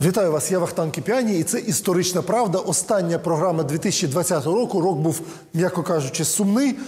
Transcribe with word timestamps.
Вітаю 0.00 0.32
вас, 0.32 0.52
я 0.52 0.58
Вахтан 0.58 0.90
Кіпіані, 0.90 1.38
і 1.38 1.42
це 1.42 1.58
історична 1.58 2.22
правда. 2.22 2.58
Остання 2.58 3.18
програма 3.18 3.62
2020 3.62 4.46
року. 4.46 4.80
Рок 4.80 4.98
був, 4.98 5.20
м'яко 5.54 5.82
кажучи, 5.82 6.24
сумний. 6.24 6.78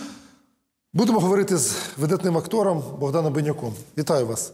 Будемо 0.93 1.21
говорити 1.21 1.57
з 1.57 1.77
видатним 1.99 2.37
актором 2.39 2.83
Богданом 3.01 3.33
Бенюком. 3.33 3.75
Вітаю 3.99 4.27
вас. 4.27 4.53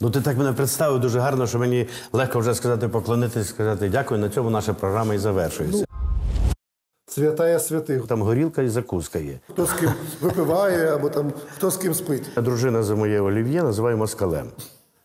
Ну, 0.00 0.10
ти 0.10 0.20
так 0.20 0.38
мене 0.38 0.52
представив 0.52 1.00
дуже 1.00 1.20
гарно, 1.20 1.46
що 1.46 1.58
мені 1.58 1.86
легко 2.12 2.38
вже 2.38 2.54
сказати, 2.54 2.88
поклонитись, 2.88 3.48
сказати 3.48 3.88
дякую. 3.88 4.20
На 4.20 4.28
цьому 4.28 4.50
наша 4.50 4.74
програма 4.74 5.14
і 5.14 5.18
завершується. 5.18 5.84
Святая 7.06 7.60
святих. 7.60 8.06
Там 8.06 8.22
горілка 8.22 8.62
і 8.62 8.68
закуска 8.68 9.18
є. 9.18 9.38
Хто 9.52 9.66
з 9.66 9.72
ким 9.72 9.90
випиває, 10.20 10.94
або 10.94 11.08
там 11.08 11.32
хто 11.56 11.70
з 11.70 11.76
ким 11.76 11.94
спить. 11.94 12.30
Дружина 12.36 12.82
за 12.82 12.94
моє 12.94 13.20
олів'є 13.20 13.62
називає 13.62 13.96
москалем. 13.96 14.50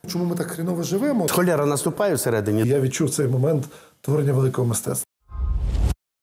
Чому 0.07 0.25
ми 0.25 0.35
так 0.35 0.48
хріново 0.48 0.84
живемо? 0.84 1.27
Холера 1.31 1.66
наступає 1.66 2.16
всередині. 2.16 2.63
Я 2.67 2.80
відчув 2.80 3.09
цей 3.09 3.27
момент 3.27 3.66
творення 4.02 4.34
великого 4.34 4.67
мистецтва. 4.67 5.05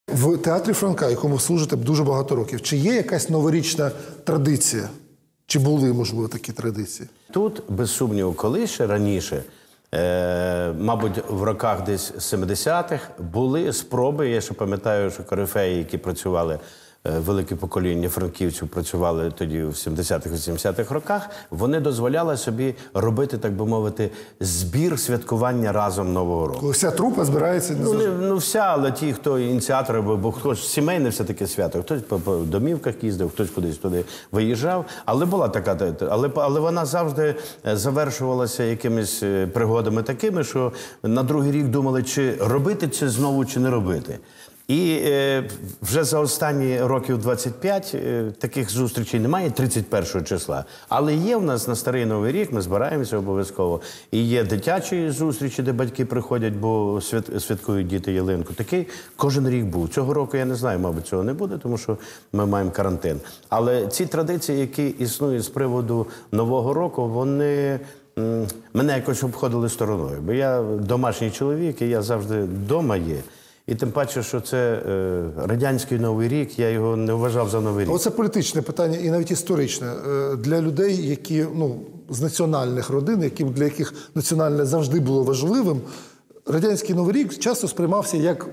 В 0.09 0.39
театрі 0.39 0.73
Франка, 0.73 1.09
якому 1.09 1.39
служите 1.39 1.77
дуже 1.77 2.05
багато 2.05 2.37
років, 2.37 2.63
чи 2.63 2.77
є 2.77 2.95
якась 2.95 3.31
новорічна 3.31 3.91
традиція? 4.25 4.89
Чи 5.47 5.59
були, 5.59 5.93
можливо, 5.93 6.29
такі 6.29 6.53
традиції? 6.53 7.09
Тут, 7.31 7.63
без 7.69 7.91
сумніву, 7.91 8.33
коли 8.33 8.67
ще 8.67 8.87
раніше, 8.87 9.43
е, 9.95 10.73
мабуть, 10.73 11.25
в 11.29 11.43
роках 11.43 11.85
десь 11.85 12.13
70-х 12.13 13.09
були 13.19 13.73
спроби. 13.73 14.29
Я 14.29 14.41
ще 14.41 14.55
пам'ятаю, 14.55 15.11
що 15.11 15.25
корифеї, 15.25 15.79
які 15.79 15.99
працювали. 15.99 16.59
Е, 17.07 17.19
Велике 17.19 17.57
покоління 17.57 18.09
франківців 18.09 18.69
працювали 18.69 19.31
тоді 19.39 19.63
в 19.63 19.69
70-х-80-х 19.71 20.95
роках. 20.95 21.29
Вони 21.51 21.81
дозволяли 21.81 22.37
собі 22.37 22.75
робити, 22.95 23.39
так 23.39 23.53
би 23.53 23.67
мовити, 23.67 24.11
збір 24.41 24.99
святкування 24.99 25.73
разом 25.73 26.13
Нового 26.13 26.47
року. 26.47 26.61
Коли 26.61 26.73
вся 26.73 26.91
трупа 26.91 27.25
збирається 27.25 27.73
не 27.75 27.85
Ну, 27.85 27.95
не, 27.95 28.07
ну 28.07 28.37
вся, 28.37 28.59
але 28.59 28.93
ті, 28.93 29.13
хто 29.13 29.39
ініціатори, 29.39 30.01
бо, 30.01 30.33
хтось 30.33 30.69
сімейне 30.69 31.09
все 31.09 31.25
таке 31.25 31.47
свято, 31.47 31.83
хтось 31.83 32.03
по, 32.03 32.19
по 32.19 32.37
домівках 32.37 32.95
їздив, 33.05 33.31
хтось 33.31 33.51
кудись 33.51 33.77
туди 33.77 34.05
виїжджав. 34.33 34.85
Але 35.05 35.25
була 35.25 35.49
така, 35.49 35.75
та- 35.75 35.93
та- 35.93 36.07
але, 36.11 36.31
але 36.35 36.61
вона 36.61 36.85
завжди 36.85 37.35
е, 37.67 37.77
завершувалася 37.77 38.65
якимись 38.65 39.23
е, 39.23 39.47
пригодами 39.47 40.03
такими, 40.03 40.45
що 40.45 40.73
на 41.03 41.23
другий 41.23 41.53
рік 41.53 41.67
думали, 41.67 42.03
чи 42.03 42.35
робити 42.41 42.89
це 42.89 43.09
знову, 43.09 43.45
чи 43.45 43.61
не 43.61 43.71
робити. 43.71 44.19
І 44.71 45.01
е, 45.05 45.45
вже 45.83 46.05
за 46.05 46.21
останні 46.21 46.81
років 46.81 47.19
25 47.19 47.93
е, 47.95 48.25
таких 48.39 48.71
зустрічей 48.71 49.21
немає 49.21 49.51
31 49.51 50.25
числа. 50.25 50.65
Але 50.89 51.15
є 51.15 51.37
в 51.37 51.43
нас 51.43 51.69
на 51.69 51.77
старий 51.77 52.07
новий 52.07 52.33
рік, 52.33 52.53
ми 52.53 52.61
збираємося 52.61 53.19
обов'язково. 53.19 53.81
І 54.11 54.25
є 54.25 54.45
дитячі 54.45 55.11
зустрічі, 55.11 55.63
де 55.63 55.73
батьки 55.73 56.05
приходять, 56.05 56.53
бо 56.53 57.01
свят, 57.01 57.43
святкують 57.43 57.87
діти 57.87 58.13
ялинку. 58.13 58.55
Такий 58.55 58.87
кожен 59.17 59.49
рік 59.49 59.65
був. 59.65 59.89
Цього 59.89 60.15
року 60.15 60.37
я 60.37 60.45
не 60.45 60.55
знаю, 60.55 60.79
мабуть, 60.79 61.07
цього 61.07 61.23
не 61.23 61.33
буде, 61.33 61.59
тому 61.59 61.79
що 61.79 61.99
ми 62.33 62.47
маємо 62.47 62.71
карантин. 62.71 63.21
Але 63.49 63.87
ці 63.87 64.07
традиції, 64.07 64.61
які 64.61 64.89
існують 64.89 65.43
з 65.43 65.49
приводу 65.49 66.07
нового 66.33 66.75
року, 66.75 67.09
вони. 67.09 67.81
Мене 68.75 68.97
якось 68.97 69.25
обходили 69.25 69.69
стороною, 69.69 70.21
бо 70.21 70.33
я 70.33 70.63
домашній 70.63 71.31
чоловік, 71.31 71.83
і 71.83 71.89
я 71.89 72.03
завжди 72.03 72.41
вдома 72.41 72.97
є. 72.97 73.17
І 73.71 73.75
тим 73.75 73.91
паче, 73.91 74.23
що 74.23 74.41
це 74.41 74.57
е, 74.57 75.25
радянський 75.37 75.99
новий 75.99 76.29
рік, 76.29 76.59
я 76.59 76.71
його 76.71 76.97
не 76.97 77.13
вважав 77.13 77.49
за 77.49 77.61
новий 77.61 77.85
рік. 77.85 77.95
Оце 77.95 78.11
політичне 78.11 78.63
питання 78.63 78.99
і 78.99 79.11
навіть 79.11 79.31
історичне 79.31 79.87
Е, 79.87 80.37
для 80.37 80.61
людей, 80.61 81.09
які 81.09 81.47
ну 81.55 81.81
з 82.09 82.21
національних 82.21 82.91
родин, 82.91 83.23
які 83.23 83.45
для 83.45 83.65
яких 83.65 83.95
національне 84.15 84.65
завжди 84.65 85.01
було 85.01 85.23
важливим. 85.23 85.81
Радянський 86.47 86.95
новий 86.95 87.17
рік 87.17 87.39
часто 87.39 87.69
сприймався 87.69 88.17
як 88.17 88.49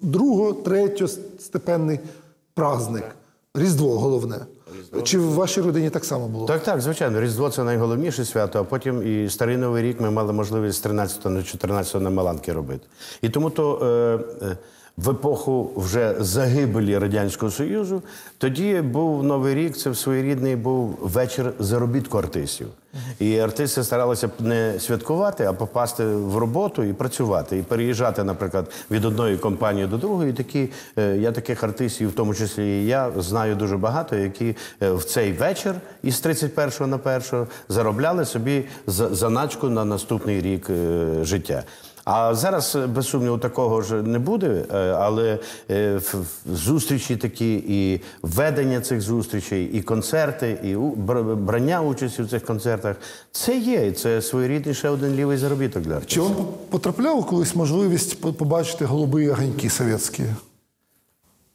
друго, 0.00 0.52
третьостепенний 0.52 2.00
праздник. 2.54 3.04
Різдво 3.54 3.98
головне. 3.98 4.36
Чи 5.04 5.18
в 5.18 5.34
вашій 5.34 5.60
родині 5.60 5.90
так 5.90 6.04
само 6.04 6.28
було? 6.28 6.46
Так, 6.46 6.62
так, 6.62 6.80
звичайно, 6.80 7.20
Різдво 7.20 7.50
це 7.50 7.64
найголовніше 7.64 8.24
свято, 8.24 8.60
а 8.60 8.64
потім 8.64 9.24
і 9.24 9.30
Старий 9.30 9.56
Новий 9.56 9.82
рік 9.82 10.00
ми 10.00 10.10
мали 10.10 10.32
можливість 10.32 10.78
з 10.78 10.80
13 10.80 11.24
на 11.24 11.42
14 11.42 12.02
на 12.02 12.10
Маланки 12.10 12.52
робити. 12.52 12.86
І 13.22 13.28
тому 13.28 13.50
то 13.50 13.78
е, 14.42 14.46
е, 14.46 14.56
в 14.98 15.10
епоху 15.10 15.70
вже 15.76 16.14
загибелі 16.20 16.98
Радянського 16.98 17.52
Союзу 17.52 18.02
тоді 18.38 18.80
був 18.80 19.24
Новий 19.24 19.54
рік, 19.54 19.76
це 19.76 19.90
в 19.90 19.96
своєрідний 19.96 20.56
був 20.56 20.98
вечір 21.00 21.52
заробітку 21.58 22.18
артистів. 22.18 22.66
І 23.18 23.38
артисти 23.38 23.84
старалися 23.84 24.30
не 24.40 24.74
святкувати, 24.80 25.44
а 25.44 25.52
попасти 25.52 26.04
в 26.04 26.36
роботу 26.36 26.84
і 26.84 26.92
працювати, 26.92 27.58
і 27.58 27.62
переїжджати, 27.62 28.24
наприклад, 28.24 28.70
від 28.90 29.04
одної 29.04 29.36
компанії 29.36 29.86
до 29.86 29.96
другої. 29.96 30.32
Такі 30.32 30.68
е, 30.98 31.16
я 31.16 31.32
таких 31.32 31.64
артистів, 31.64 32.08
в 32.08 32.12
тому 32.12 32.34
числі 32.34 32.64
і 32.82 32.86
я, 32.86 33.10
знаю 33.18 33.54
дуже 33.56 33.76
багато, 33.76 34.16
які 34.16 34.56
е, 34.82 34.90
в 34.92 35.04
цей 35.04 35.32
вечір 35.32 35.74
із 36.02 36.20
31 36.20 36.90
на 36.90 36.96
1 37.32 37.46
заробляли 37.68 38.24
собі 38.24 38.64
за- 38.86 39.14
заначку 39.14 39.68
на 39.68 39.84
наступний 39.84 40.40
рік 40.40 40.70
е, 40.70 41.06
життя. 41.22 41.62
А 42.10 42.34
зараз, 42.34 42.76
е, 42.76 42.86
без 42.86 43.08
сумніву, 43.08 43.38
такого 43.38 43.82
ж 43.82 44.02
не 44.02 44.18
буде, 44.18 44.64
е, 44.74 44.76
але 44.76 45.38
е, 45.70 46.00
зустрічі 46.46 47.16
такі, 47.16 47.64
і 47.68 48.00
ведення 48.22 48.80
цих 48.80 49.00
зустрічей, 49.00 49.64
і 49.64 49.82
концерти, 49.82 50.58
і 50.62 50.76
брання 51.34 51.82
участі 51.82 52.22
в 52.22 52.30
цих 52.30 52.44
концертах 52.44 52.96
це 53.32 53.58
є. 53.58 53.86
І 53.86 53.92
це 53.92 54.22
своєрідний 54.22 54.74
ще 54.74 54.88
один 54.88 55.14
лівий 55.14 55.36
заробіток 55.36 55.82
для 55.82 55.90
Чи 55.90 55.96
артистів. 55.96 56.22
вам 56.22 56.46
потрапляла 56.70 57.22
колись 57.22 57.56
можливість 57.56 58.20
побачити 58.20 58.84
голуби 58.84 59.28
огоньки 59.28 59.70
совєтські? 59.70 60.24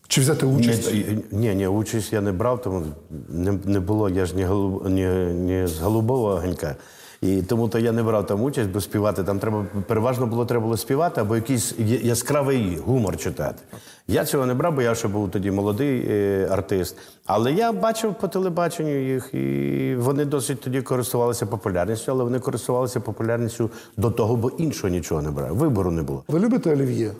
Чи 0.07 0.21
взяти 0.21 0.45
участь? 0.45 0.93
Ні, 0.93 1.17
ні, 1.31 1.55
ні, 1.55 1.67
участь 1.67 2.13
я 2.13 2.21
не 2.21 2.31
брав, 2.31 2.61
тому 2.61 2.83
не, 3.29 3.51
не 3.65 3.79
було, 3.79 4.09
я 4.09 4.25
ж 4.25 4.35
ні, 4.35 4.43
голуб, 4.43 4.89
ні, 4.89 5.05
ні 5.33 5.67
з 5.67 5.79
голубого 5.79 6.25
огонька. 6.25 6.75
І 7.23 7.41
тому 7.41 7.67
то 7.67 7.79
я 7.79 7.91
не 7.91 8.03
брав 8.03 8.25
там 8.25 8.41
участь, 8.41 8.69
бо 8.69 8.81
співати 8.81 9.23
там 9.23 9.39
треба 9.39 9.65
переважно 9.87 10.27
було 10.27 10.45
треба 10.45 10.63
було 10.63 10.77
співати 10.77 11.21
або 11.21 11.35
якийсь 11.35 11.75
яскравий 12.03 12.77
гумор 12.85 13.17
читати. 13.17 13.63
Я 14.07 14.25
цього 14.25 14.45
не 14.45 14.53
брав, 14.53 14.75
бо 14.75 14.81
я 14.81 14.95
ще 14.95 15.07
був 15.07 15.31
тоді 15.31 15.51
молодий 15.51 16.05
е, 16.09 16.47
артист. 16.51 16.97
Але 17.25 17.53
я 17.53 17.71
бачив 17.71 18.15
по 18.21 18.27
телебаченню 18.27 19.13
їх, 19.13 19.33
і 19.33 19.95
вони 19.99 20.25
досить 20.25 20.61
тоді 20.61 20.81
користувалися 20.81 21.45
популярністю, 21.45 22.11
але 22.11 22.23
вони 22.23 22.39
користувалися 22.39 22.99
популярністю 22.99 23.69
до 23.97 24.11
того, 24.11 24.35
бо 24.35 24.49
іншого 24.49 24.89
нічого 24.89 25.21
не 25.21 25.31
брав. 25.31 25.55
Вибору 25.55 25.91
не 25.91 26.01
було. 26.01 26.23
Ви 26.27 26.39
любите 26.39 26.71
олів'є? 26.71 27.11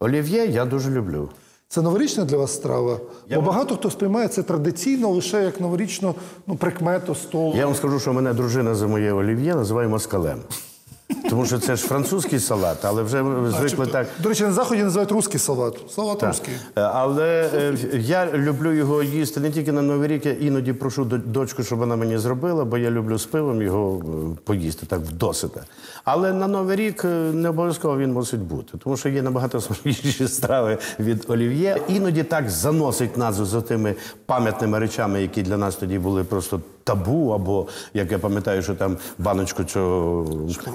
Олів'є 0.00 0.46
я 0.46 0.64
дуже 0.64 0.90
люблю. 0.90 1.28
Це 1.72 1.82
новорічна 1.82 2.24
для 2.24 2.36
вас 2.36 2.54
страва? 2.54 3.00
Бо 3.34 3.40
багато 3.40 3.74
хто 3.74 3.90
сприймає 3.90 4.28
це 4.28 4.42
традиційно 4.42 5.08
лише 5.08 5.42
як 5.42 5.60
новорічну 5.60 6.14
ну, 6.46 6.56
прикмету 6.56 7.14
столу. 7.14 7.56
Я 7.56 7.66
вам 7.66 7.74
скажу, 7.74 8.00
що 8.00 8.12
мене 8.12 8.34
дружина 8.34 8.74
за 8.74 8.86
моє 8.86 9.12
олів'є 9.12 9.54
називає 9.54 9.88
москалем. 9.88 10.38
Тому 11.30 11.46
що 11.46 11.58
це 11.58 11.76
ж 11.76 11.86
французький 11.86 12.38
салат, 12.40 12.84
але 12.84 13.02
вже 13.02 13.24
звикли 13.58 13.86
так. 13.86 14.06
До 14.22 14.28
речі, 14.28 14.42
на 14.44 14.52
заході 14.52 14.82
називають 14.82 15.12
русський 15.12 15.40
салат. 15.40 15.78
Салат 15.94 16.22
русський. 16.22 16.54
Е, 16.76 16.80
Але 16.80 17.50
е, 17.54 17.74
я 17.98 18.26
люблю 18.34 18.72
його 18.72 19.02
їсти 19.02 19.40
не 19.40 19.50
тільки 19.50 19.72
на 19.72 19.82
Новий 19.82 20.08
рік, 20.08 20.26
я 20.26 20.32
іноді 20.32 20.72
прошу 20.72 21.04
до- 21.04 21.18
дочку, 21.18 21.62
щоб 21.62 21.78
вона 21.78 21.96
мені 21.96 22.18
зробила, 22.18 22.64
бо 22.64 22.78
я 22.78 22.90
люблю 22.90 23.18
з 23.18 23.26
пивом 23.26 23.62
його 23.62 24.02
е, 24.34 24.38
поїсти 24.44 24.86
так 24.86 25.00
вдосита. 25.00 25.60
Але 26.04 26.32
на 26.32 26.46
Новий 26.46 26.76
рік 26.76 27.04
е, 27.04 27.08
не 27.32 27.48
обов'язково 27.48 27.98
він 27.98 28.12
мусить 28.12 28.40
бути, 28.40 28.78
тому 28.84 28.96
що 28.96 29.08
є 29.08 29.22
набагато 29.22 29.60
смачніші 29.60 30.28
страви 30.28 30.78
від 31.00 31.24
олів'є. 31.28 31.76
Іноді 31.88 32.22
так 32.22 32.50
заносить 32.50 33.16
назву 33.16 33.44
за 33.44 33.60
тими 33.60 33.94
пам'ятними 34.26 34.78
речами, 34.78 35.22
які 35.22 35.42
для 35.42 35.56
нас 35.56 35.76
тоді 35.76 35.98
були 35.98 36.24
просто 36.24 36.60
табу, 36.84 37.30
або 37.30 37.66
як 37.94 38.12
я 38.12 38.18
пам'ятаю, 38.18 38.62
що 38.62 38.74
там 38.74 38.96
баночку 39.18 39.64
цього 39.64 40.26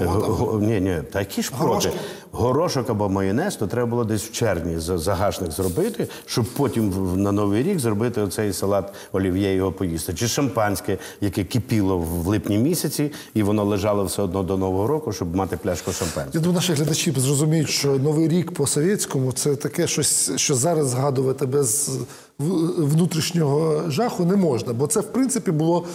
го- 0.01 0.19
го- 0.19 0.59
ні, 0.59 0.81
ні, 0.81 0.97
та 1.11 1.19
які 1.19 1.41
ж 1.41 1.51
проти 1.59 1.91
горошок 2.31 2.89
або 2.89 3.09
майонез, 3.09 3.55
то 3.55 3.67
треба 3.67 3.89
було 3.89 4.03
десь 4.03 4.23
в 4.23 4.31
червні 4.31 4.79
за- 4.79 4.97
загашник 4.97 5.51
зробити, 5.51 6.07
щоб 6.25 6.45
потім 6.45 6.93
на 7.21 7.31
новий 7.31 7.63
рік 7.63 7.79
зробити 7.79 8.21
оцей 8.21 8.53
салат 8.53 8.93
олів'є 9.11 9.55
його 9.55 9.71
поїсти. 9.71 10.13
Чи 10.13 10.27
шампанське, 10.27 10.97
яке 11.21 11.43
кипіло 11.43 11.97
в 11.97 12.27
липні 12.27 12.57
місяці, 12.57 13.11
і 13.33 13.43
воно 13.43 13.63
лежало 13.63 14.03
все 14.05 14.21
одно 14.21 14.43
до 14.43 14.57
нового 14.57 14.87
року, 14.87 15.13
щоб 15.13 15.35
мати 15.35 15.57
пляшку 15.57 15.91
шампанського. 15.91 16.29
Я 16.33 16.39
думаю, 16.39 16.55
наші 16.55 16.73
глядачі 16.73 17.13
зрозуміють, 17.17 17.69
що 17.69 17.95
Новий 17.99 18.27
рік 18.27 18.51
по-совєтському 18.51 19.31
це 19.31 19.55
таке 19.55 19.87
щось, 19.87 20.31
що 20.35 20.55
зараз 20.55 20.87
згадувати 20.87 21.45
без 21.45 21.91
внутрішнього 22.39 23.83
жаху 23.87 24.25
не 24.25 24.35
можна. 24.35 24.73
Бо 24.73 24.87
це, 24.87 24.99
в 24.99 25.13
принципі, 25.13 25.51
було 25.51 25.85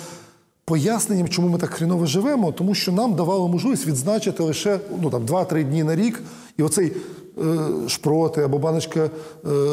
поясненням, 0.65 1.29
чому 1.29 1.49
ми 1.49 1.59
так 1.59 1.71
хріново 1.71 2.07
живемо, 2.07 2.53
тому 2.53 2.75
що 2.75 2.93
нам 2.93 3.15
давало 3.15 3.49
можливість 3.49 3.87
відзначити 3.87 4.43
лише 4.43 4.81
ну, 5.03 5.11
там, 5.11 5.27
2-3 5.27 5.65
дні 5.65 5.85
на 5.85 5.97
рік. 5.97 6.23
І 6.57 6.63
оцей 6.63 6.93
е, 7.39 7.43
шпроти 7.89 8.43
або 8.43 8.59
баночка 8.59 9.01
е, 9.01 9.11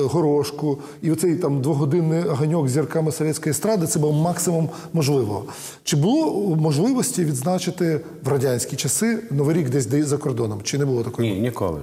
горошку, 0.03 0.77
і 1.01 1.11
оцей 1.11 1.35
там 1.35 1.61
двогодинний 1.61 2.23
огоньок 2.23 2.69
з 2.69 2.71
зірками 2.71 3.11
совєтської 3.11 3.51
естради 3.51 3.87
це 3.87 3.99
був 3.99 4.13
максимум 4.13 4.69
можливого. 4.93 5.43
Чи 5.83 5.97
було 5.97 6.55
можливості 6.55 7.25
відзначити 7.25 8.01
в 8.23 8.27
радянські 8.27 8.75
часи 8.75 9.23
Новий 9.31 9.57
рік 9.57 9.69
десь 9.69 10.07
за 10.07 10.17
кордоном? 10.17 10.59
Чи 10.63 10.77
не 10.77 10.85
було 10.85 11.03
такої? 11.03 11.33
Ні, 11.33 11.39
ніколи. 11.39 11.79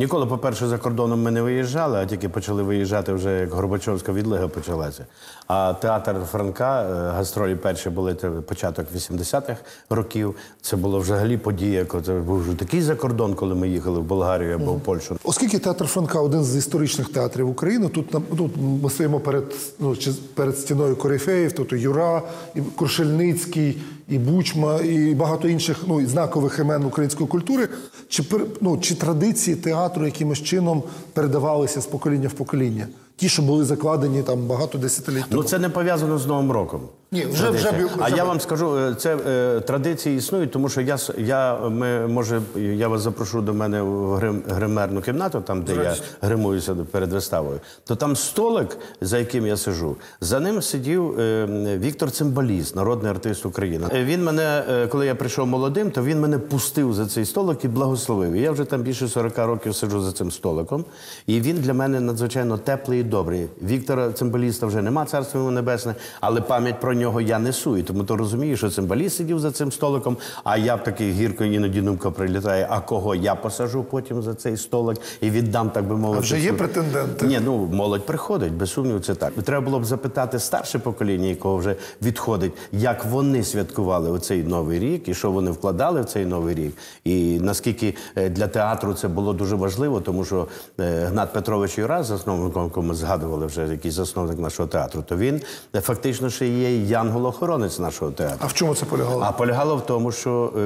Ніколи, 0.00 0.26
по-перше, 0.26 0.66
за 0.66 0.78
кордоном 0.78 1.22
ми 1.22 1.30
не 1.30 1.42
виїжджали, 1.42 1.98
а 1.98 2.06
тільки 2.06 2.28
почали 2.28 2.62
виїжджати 2.62 3.12
вже 3.12 3.40
як 3.40 3.52
Горбачовська 3.52 4.12
відлига 4.12 4.48
почалася. 4.48 5.06
А 5.46 5.72
театр 5.72 6.16
Франка, 6.30 6.82
е, 6.82 7.12
гастролі 7.12 7.54
перші 7.54 7.90
були 7.90 8.14
початок 8.48 8.86
80-х 8.96 9.60
років. 9.90 10.34
Це 10.62 10.76
було 10.76 10.98
взагалі 10.98 11.36
подія. 11.36 11.86
Це 12.06 12.12
був 12.12 12.40
вже 12.40 12.54
такий 12.54 12.82
закордон, 12.82 13.34
коли 13.34 13.54
ми 13.54 13.68
їхали 13.68 14.00
в 14.00 14.02
Болгарію 14.02 14.54
або 14.54 14.72
в 14.72 14.80
Польщу. 14.80 15.16
Оскільки 15.24 15.58
театр 15.58 15.86
Франка 15.86 16.20
один 16.20 16.44
з 16.44 16.56
історичних 16.56 17.12
театрів 17.12 17.48
України, 17.48 17.88
тут 17.88 18.10
тут 18.36 18.52
ми 18.82 18.90
стоїмо 18.90 19.20
перед 19.20 19.44
ну 19.78 19.96
перед 20.34 20.58
стіною 20.58 20.96
корифеїв, 20.96 21.52
тут 21.52 21.72
Юра, 21.72 22.22
і 22.54 22.60
Крушельницький, 22.76 23.78
і 24.08 24.18
Бучма, 24.18 24.80
і 24.80 25.14
багато 25.14 25.48
інших 25.48 25.84
ну 25.88 26.06
знакових 26.06 26.58
імен 26.58 26.84
української 26.84 27.28
культури. 27.28 27.68
Чи 28.08 28.24
ну, 28.60 28.78
чи 28.78 28.94
традиції 28.94 29.56
театру 29.56 30.06
якимось 30.06 30.42
чином 30.42 30.82
передавалися 31.12 31.80
з 31.80 31.86
покоління 31.86 32.28
в 32.28 32.32
покоління? 32.32 32.86
Ті, 33.18 33.28
що 33.28 33.42
були 33.42 33.64
закладені 33.64 34.22
там 34.22 34.46
багато 34.46 34.78
десятиліть 34.78 35.24
Ну 35.30 35.42
це 35.42 35.58
не 35.58 35.68
пов'язано 35.68 36.18
з 36.18 36.26
Новим 36.26 36.52
роком. 36.52 36.80
Ні, 37.12 37.26
вже- 37.32 37.50
вже 37.50 37.72
б- 37.72 37.88
А 38.00 38.06
вже 38.06 38.16
я 38.16 38.24
вам 38.24 38.40
скажу, 38.40 38.78
е, 38.78 38.94
це 38.94 39.16
е, 39.16 39.60
традиції 39.60 40.16
існують, 40.18 40.50
тому 40.50 40.68
що 40.68 40.80
я 40.80 40.98
я 41.18 41.54
ми 41.68 42.06
може 42.06 42.40
я 42.56 42.88
вас 42.88 43.00
запрошу 43.02 43.40
до 43.40 43.54
мене 43.54 43.82
в 43.82 44.14
грим, 44.14 44.42
гримерну 44.48 45.00
кімнату, 45.00 45.40
там 45.40 45.62
де 45.62 45.74
я 45.74 45.96
гримуюся 46.20 46.74
перед 46.90 47.12
виставою. 47.12 47.60
То 47.84 47.96
там 47.96 48.16
столик, 48.16 48.78
за 49.00 49.18
яким 49.18 49.46
я 49.46 49.56
сижу, 49.56 49.96
за 50.20 50.40
ним 50.40 50.62
сидів 50.62 51.20
е, 51.20 51.46
Віктор 51.82 52.10
Цимбаліст, 52.10 52.76
народний 52.76 53.10
артист 53.10 53.46
України. 53.46 53.86
Е, 53.94 54.04
Він 54.04 54.24
мене, 54.24 54.64
е, 54.70 54.86
коли 54.86 55.06
я 55.06 55.14
прийшов 55.14 55.46
молодим, 55.46 55.90
то 55.90 56.02
він 56.02 56.20
мене 56.20 56.38
пустив 56.38 56.94
за 56.94 57.06
цей 57.06 57.24
столик 57.24 57.64
і 57.64 57.68
благословив. 57.68 58.32
І 58.32 58.40
я 58.40 58.50
вже 58.52 58.64
там 58.64 58.82
більше 58.82 59.08
40 59.08 59.46
років 59.46 59.74
сиджу 59.74 60.00
за 60.00 60.12
цим 60.12 60.30
столиком. 60.30 60.84
І 61.26 61.40
він 61.40 61.56
для 61.56 61.74
мене 61.74 62.00
надзвичайно 62.00 62.58
теплий 62.58 63.02
і 63.08 63.10
добрий. 63.10 63.46
Віктора 63.62 64.12
Цимбаліста 64.12 64.66
вже 64.66 64.82
нема, 64.82 65.04
царство 65.04 65.40
йому 65.40 65.50
небесне, 65.50 65.94
але 66.20 66.40
пам'ять 66.40 66.80
про 66.80 66.94
нього 66.94 67.20
я 67.20 67.38
несу. 67.38 67.76
І 67.76 67.82
тому 67.82 68.04
то 68.04 68.16
розумію, 68.16 68.56
що 68.56 68.70
Цимбаліст 68.70 69.16
сидів 69.16 69.40
за 69.40 69.50
цим 69.50 69.72
столиком, 69.72 70.16
а 70.44 70.56
я 70.56 70.76
б 70.76 70.82
такий 70.82 71.12
гірко 71.12 71.44
іноді 71.44 71.80
думка 71.80 72.10
прилітає, 72.10 72.66
а 72.70 72.80
кого 72.80 73.14
я 73.14 73.34
посажу 73.34 73.84
потім 73.90 74.22
за 74.22 74.34
цей 74.34 74.56
столик 74.56 74.98
і 75.20 75.30
віддам, 75.30 75.70
так 75.70 75.84
би 75.84 75.96
мовити. 75.96 76.18
А 76.18 76.22
вже 76.22 76.40
є 76.40 76.52
претенденти? 76.52 77.26
Ні, 77.26 77.40
ну 77.44 77.68
молодь 77.72 78.06
приходить, 78.06 78.52
без 78.52 78.72
сумніву, 78.72 79.00
це 79.00 79.14
так. 79.14 79.32
Треба 79.44 79.64
було 79.64 79.80
б 79.80 79.84
запитати 79.84 80.38
старше 80.38 80.78
покоління, 80.78 81.28
якого 81.28 81.56
вже 81.56 81.76
відходить, 82.02 82.52
як 82.72 83.04
вони 83.04 83.44
святкували 83.44 84.10
оцей 84.10 84.42
новий 84.44 84.78
рік 84.78 85.08
і 85.08 85.14
що 85.14 85.30
вони 85.30 85.50
вкладали 85.50 86.00
в 86.00 86.04
цей 86.04 86.26
новий 86.26 86.54
рік. 86.54 86.72
І 87.04 87.40
наскільки 87.40 87.94
е, 88.16 88.28
для 88.28 88.46
театру 88.46 88.94
це 88.94 89.08
було 89.08 89.32
дуже 89.32 89.56
важливо, 89.56 90.00
тому 90.00 90.24
що 90.24 90.46
е, 90.80 91.04
Гнат 91.04 91.32
Петрович 91.32 91.78
Юра, 91.78 92.02
засновником, 92.02 92.64
якого 92.64 92.86
ми 92.86 92.94
згадували 92.98 93.46
вже, 93.46 93.68
який 93.68 93.90
засновник 93.90 94.38
нашого 94.38 94.68
театру, 94.68 95.02
то 95.08 95.16
він 95.16 95.42
е, 95.76 95.80
фактично 95.80 96.30
ще 96.30 96.48
є 96.48 96.98
янгол-охоронець 96.98 97.80
нашого 97.80 98.10
театру. 98.10 98.38
А 98.40 98.46
в 98.46 98.54
чому 98.54 98.74
це 98.74 98.84
полягало? 98.84 99.22
А 99.26 99.32
полягало 99.32 99.76
в 99.76 99.86
тому, 99.86 100.12
що 100.12 100.52
е, 100.56 100.60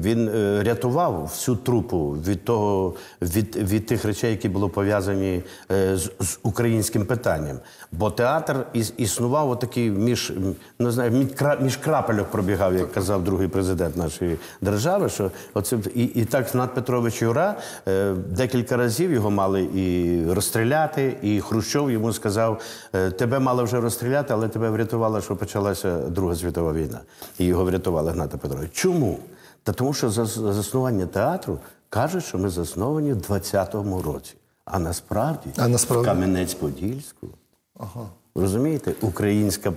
він 0.00 0.28
е, 0.28 0.62
рятував 0.62 1.22
всю 1.22 1.56
трупу 1.56 2.16
від 2.26 2.44
того, 2.44 2.94
від, 3.22 3.56
від 3.56 3.86
тих 3.86 4.04
речей, 4.04 4.30
які 4.30 4.48
були 4.48 4.68
пов'язані 4.68 5.42
е, 5.72 5.96
з, 5.96 6.10
з 6.20 6.38
українським 6.42 7.06
питанням. 7.06 7.58
Бо 7.92 8.10
театр 8.10 8.66
іс, 8.72 8.92
існував 8.96 9.50
отакий 9.50 9.90
між 9.90 10.32
не 10.78 10.90
знаю, 10.90 11.10
між, 11.10 11.26
між 11.60 11.76
крапельок 11.76 12.26
пробігав, 12.26 12.74
як 12.74 12.92
казав 12.92 13.24
другий 13.24 13.48
президент 13.48 13.96
нашої 13.96 14.36
держави. 14.60 15.08
Що 15.08 15.30
оце 15.54 15.78
і, 15.94 16.04
і 16.04 16.24
так 16.24 16.54
Над 16.54 16.74
Петрович 16.74 17.22
Юра 17.22 17.54
е, 17.88 18.12
декілька 18.12 18.76
разів 18.76 19.12
його 19.12 19.30
мали 19.30 19.62
і 19.74 20.24
розстріляти, 20.32 21.16
і 21.22 21.40
Хрущов 21.50 21.90
йому 21.90 22.12
сказав: 22.12 22.60
е, 22.92 23.10
тебе 23.10 23.38
мали 23.38 23.62
вже 23.62 23.80
розстріляти, 23.80 24.32
але 24.32 24.48
тебе 24.48 24.70
врятувало, 24.70 25.20
що 25.20 25.36
почалася 25.36 25.98
Друга 25.98 26.34
світова 26.36 26.72
війна. 26.72 27.00
І 27.38 27.44
його 27.44 27.64
врятували 27.64 28.12
Гната 28.12 28.36
Петрович. 28.38 28.70
Чому? 28.72 29.18
Та 29.62 29.72
тому, 29.72 29.92
що 29.94 30.10
за 30.10 30.24
за 30.24 30.52
заснування 30.52 31.06
театру 31.06 31.58
каже, 31.88 32.20
що 32.20 32.38
ми 32.38 32.48
засновані 32.48 33.12
в 33.12 33.16
20-му 33.16 34.02
році. 34.02 34.34
А 34.64 34.78
насправді, 34.78 35.50
А 35.56 35.68
насправді? 35.68 36.08
Кам'янець-Подільську. 36.10 37.26
Розумієте, 38.34 38.94
українська 39.00 39.72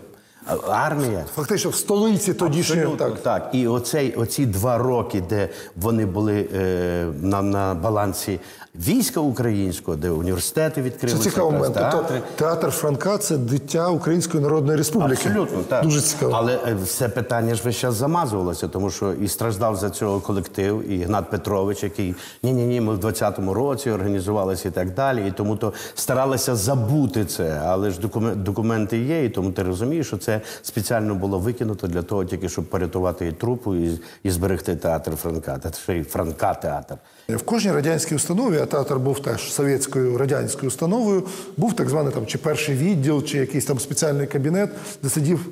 армія. 0.70 1.26
Фактично 1.36 1.72
в 1.72 1.76
столиці 1.76 2.34
тодішньої 2.34 2.82
Абсолютно 2.82 3.10
так. 3.10 3.24
так. 3.24 3.50
І 3.54 3.68
оцей, 3.68 4.14
оці 4.14 4.46
два 4.46 4.78
роки, 4.78 5.24
де 5.30 5.50
вони 5.76 6.06
були 6.06 6.50
е, 6.56 7.06
на, 7.22 7.42
на 7.42 7.74
балансі 7.74 8.40
війська 8.76 9.20
українського, 9.20 9.98
де 9.98 10.10
університети 10.10 10.76
Це 10.76 10.82
відкрилися, 10.82 11.30
цікавий 11.30 11.52
момент. 11.54 11.78
Тобто 11.92 12.14
театр 12.36 12.72
Франка 12.72 13.18
це 13.18 13.38
дитя 13.38 13.90
Української 13.90 14.44
Народної 14.44 14.78
Республіки. 14.78 15.30
Абсолютно, 15.30 15.64
так. 15.64 15.84
Дуже 15.84 16.02
цікаво. 16.02 16.34
Але 16.36 16.54
е, 16.54 16.76
все 16.84 17.10
питання 17.10 17.56
ж 17.56 17.62
весь 17.66 17.76
час 17.76 17.96
замазувалося, 17.96 18.68
тому 18.68 18.90
що 18.90 19.14
і 19.14 19.28
страждав 19.28 19.76
за 19.76 19.90
цього 19.90 20.20
колектив, 20.20 20.92
і 20.92 21.04
Гнат 21.04 21.30
Петрович, 21.30 21.84
який 21.84 22.16
ні-ні 22.44 22.66
ні, 22.66 22.82
ми 22.82 22.94
в 22.96 23.06
20-му 23.06 23.54
році 23.54 23.90
організувалися 23.92 24.68
і 24.70 24.72
так 24.72 24.94
далі. 24.94 25.28
І 25.28 25.32
тому 25.32 25.56
то 25.56 25.74
старалися 25.96 26.56
забути 26.56 27.26
це. 27.26 27.62
Але 27.66 27.92
ж 27.92 28.00
документи 28.36 28.98
є, 28.98 29.26
і 29.26 29.30
тому 29.30 29.52
ти 29.52 29.64
розумієш, 29.64 30.08
що 30.08 30.18
це 30.18 30.33
спеціально 30.62 31.16
було 31.16 31.40
викинуто 31.40 31.88
для 31.88 32.02
того, 32.02 32.26
тільки 32.26 32.50
щоб 32.50 32.66
порятувати 32.66 33.28
і 33.28 33.32
трупу, 33.32 33.76
і, 33.76 34.00
і 34.24 34.32
зберегти 34.32 34.76
театр 34.76 35.16
Франка, 35.16 35.58
та 35.58 35.72
ще 35.72 35.98
й 35.98 36.04
Франка 36.04 36.54
театр. 36.54 36.96
В 37.30 37.42
кожній 37.42 37.72
радянській 37.72 38.16
установі, 38.16 38.58
а 38.58 38.66
театр 38.66 38.98
був 38.98 39.20
теж 39.20 39.54
совєтською 39.54 40.18
радянською 40.18 40.68
установою, 40.68 41.24
був 41.58 41.74
так 41.74 41.90
званий 41.90 42.14
там 42.14 42.26
чи 42.26 42.38
перший 42.38 42.76
відділ, 42.76 43.24
чи 43.24 43.38
якийсь 43.38 43.66
там 43.66 43.80
спеціальний 43.80 44.28
кабінет, 44.28 44.70
де 45.04 45.10
сидів 45.10 45.50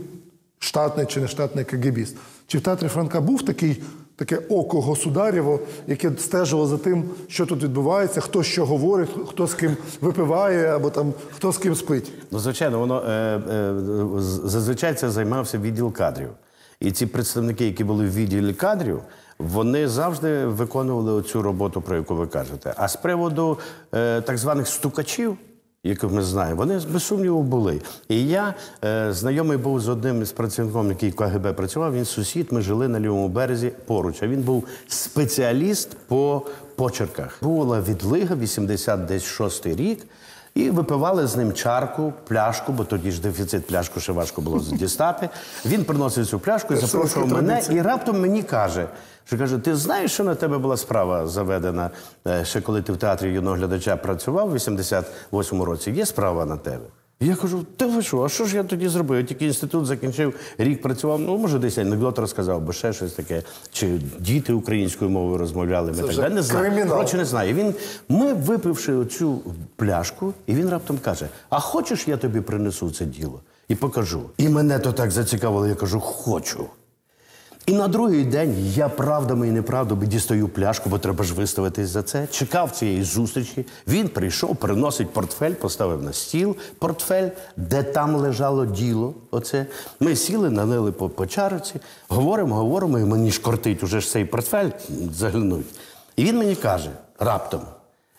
штатний 0.59 1.05
чи 1.05 1.19
нештатний 1.19 1.65
КГБіст. 1.65 2.15
Чи 2.47 2.57
в 2.57 2.61
театрі 2.61 2.87
Франка 2.87 3.21
був 3.21 3.45
такий, 3.45 3.83
таке 4.25 4.37
око 4.49 4.81
государєво, 4.81 5.59
яке 5.87 6.11
стежило 6.17 6.67
за 6.67 6.77
тим, 6.77 7.09
що 7.27 7.45
тут 7.45 7.63
відбувається, 7.63 8.21
хто 8.21 8.43
що 8.43 8.65
говорить, 8.65 9.09
хто 9.27 9.47
з 9.47 9.53
ким 9.53 9.77
випиває, 10.01 10.75
або 10.75 10.89
там 10.89 11.13
хто 11.35 11.51
з 11.51 11.57
ким 11.57 11.75
спить. 11.75 12.11
Ну, 12.31 12.39
звичайно, 12.39 12.79
воно 12.79 13.01
е, 13.01 13.11
е, 13.11 13.73
зазвичай 14.21 14.93
це 14.93 15.09
займався 15.09 15.57
відділ 15.57 15.93
кадрів. 15.93 16.29
І 16.79 16.91
ці 16.91 17.05
представники, 17.05 17.65
які 17.65 17.83
були 17.83 18.05
в 18.05 18.13
відділі 18.13 18.53
кадрів, 18.53 19.01
вони 19.39 19.87
завжди 19.87 20.45
виконували 20.45 21.23
цю 21.23 21.41
роботу, 21.41 21.81
про 21.81 21.95
яку 21.95 22.15
ви 22.15 22.27
кажете. 22.27 22.73
А 22.77 22.87
з 22.87 22.95
приводу 22.95 23.57
е, 23.93 24.21
так 24.21 24.37
званих 24.37 24.67
стукачів, 24.67 25.37
яких 25.83 26.11
ми 26.11 26.23
знаємо, 26.23 26.57
вони 26.57 26.79
без 26.93 27.03
сумніву 27.03 27.43
були. 27.43 27.81
І 28.09 28.27
я 28.27 28.53
е, 28.83 29.13
знайомий 29.13 29.57
був 29.57 29.79
з 29.79 29.89
одним 29.89 30.21
із 30.21 30.31
працівником, 30.31 30.89
який 30.89 31.09
в 31.09 31.15
КГБ 31.15 31.55
працював. 31.55 31.93
Він 31.93 32.05
сусід, 32.05 32.47
ми 32.51 32.61
жили 32.61 32.87
на 32.87 32.99
лівому 32.99 33.29
березі 33.29 33.71
поруч. 33.85 34.23
А 34.23 34.27
він 34.27 34.41
був 34.41 34.67
спеціаліст 34.87 35.97
по 36.07 36.41
почерках. 36.75 37.37
Була 37.41 37.81
відлига, 37.81 38.35
86 38.35 39.65
рік. 39.65 39.99
І 40.55 40.69
випивали 40.69 41.27
з 41.27 41.35
ним 41.35 41.53
чарку, 41.53 42.13
пляшку, 42.27 42.71
бо 42.71 42.83
тоді 42.83 43.11
ж 43.11 43.21
дефіцит 43.21 43.67
пляшку 43.67 43.99
ще 43.99 44.11
важко 44.11 44.41
було 44.41 44.59
дістати. 44.59 45.29
Він 45.65 45.83
приносив 45.83 46.27
цю 46.27 46.39
пляшку 46.39 46.73
і 46.73 46.77
запрошував 46.77 47.29
мене, 47.29 47.61
і 47.69 47.81
раптом 47.81 48.21
мені 48.21 48.43
каже, 48.43 48.87
що 49.25 49.37
каже: 49.37 49.57
ти 49.57 49.75
знаєш, 49.75 50.11
що 50.11 50.23
на 50.23 50.35
тебе 50.35 50.57
була 50.57 50.77
справа 50.77 51.27
заведена 51.27 51.89
е, 52.27 52.45
ще 52.45 52.61
коли 52.61 52.81
ти 52.81 52.93
в 52.93 52.97
театрі 52.97 53.29
юного 53.29 53.55
глядача 53.55 53.95
працював 53.97 54.51
у 54.51 54.53
88-му 54.53 55.65
році? 55.65 55.91
Є 55.91 56.05
справа 56.05 56.45
на 56.45 56.57
тебе? 56.57 56.85
І 57.21 57.27
Я 57.27 57.35
кажу, 57.35 57.65
та 57.77 57.87
ви 57.87 58.01
що, 58.01 58.23
а 58.23 58.29
що 58.29 58.45
ж 58.45 58.55
я 58.55 58.63
тоді 58.63 58.87
зробив? 58.87 59.19
Я 59.19 59.25
тільки 59.25 59.45
інститут 59.45 59.85
закінчив, 59.85 60.33
рік 60.57 60.81
працював. 60.81 61.19
Ну, 61.19 61.37
може, 61.37 61.59
десь 61.59 61.77
анекдот 61.77 62.19
розказав, 62.19 62.61
бо 62.61 62.73
ще 62.73 62.93
щось 62.93 63.13
таке. 63.13 63.43
Чи 63.71 63.99
діти 64.19 64.53
українською 64.53 65.11
мовою 65.11 65.37
розмовляли? 65.37 65.91
Ми 65.91 66.03
так 66.03 66.15
далі. 66.15 66.33
не 66.33 66.41
знаю. 66.41 66.87
Коротше, 66.87 67.17
не 67.17 67.25
знаю. 67.25 67.53
Він, 67.53 67.73
ми 68.09 68.33
випивши 68.33 68.93
оцю 68.93 69.41
пляшку, 69.75 70.33
і 70.47 70.55
він 70.55 70.69
раптом 70.69 70.97
каже: 70.97 71.29
А 71.49 71.59
хочеш, 71.59 72.07
я 72.07 72.17
тобі 72.17 72.41
принесу 72.41 72.91
це 72.91 73.05
діло 73.05 73.39
і 73.67 73.75
покажу. 73.75 74.21
І 74.37 74.49
мене 74.49 74.79
то 74.79 74.91
так 74.91 75.11
зацікавило, 75.11 75.67
я 75.67 75.75
кажу, 75.75 75.99
хочу. 75.99 76.65
І 77.65 77.73
на 77.73 77.87
другий 77.87 78.23
день 78.23 78.55
я 78.59 78.89
правдами 78.89 79.47
і 79.47 79.51
неправдами 79.51 80.07
дістаю 80.07 80.47
пляшку, 80.47 80.89
бо 80.89 80.97
треба 80.99 81.23
ж 81.23 81.33
виставитись 81.33 81.89
за 81.89 82.03
це. 82.03 82.27
Чекав 82.27 82.71
цієї 82.71 83.03
зустрічі. 83.03 83.65
Він 83.87 84.09
прийшов, 84.09 84.55
приносить 84.55 85.13
портфель, 85.13 85.53
поставив 85.53 86.03
на 86.03 86.13
стіл 86.13 86.55
портфель, 86.79 87.29
де 87.57 87.83
там 87.83 88.15
лежало 88.15 88.65
діло. 88.65 89.13
Оце 89.31 89.65
ми 89.99 90.15
сіли, 90.15 90.49
налили 90.49 90.91
по, 90.91 91.09
по 91.09 91.27
чарці, 91.27 91.75
говоримо, 92.07 92.55
говоримо, 92.55 92.99
і 92.99 93.05
мені 93.05 93.31
ж 93.31 93.41
кортить 93.41 93.83
уже 93.83 94.01
ж 94.01 94.09
цей 94.09 94.25
портфель 94.25 94.69
заглянуть. 95.13 95.65
І 96.15 96.23
він 96.23 96.37
мені 96.37 96.55
каже 96.55 96.89
раптом: 97.19 97.61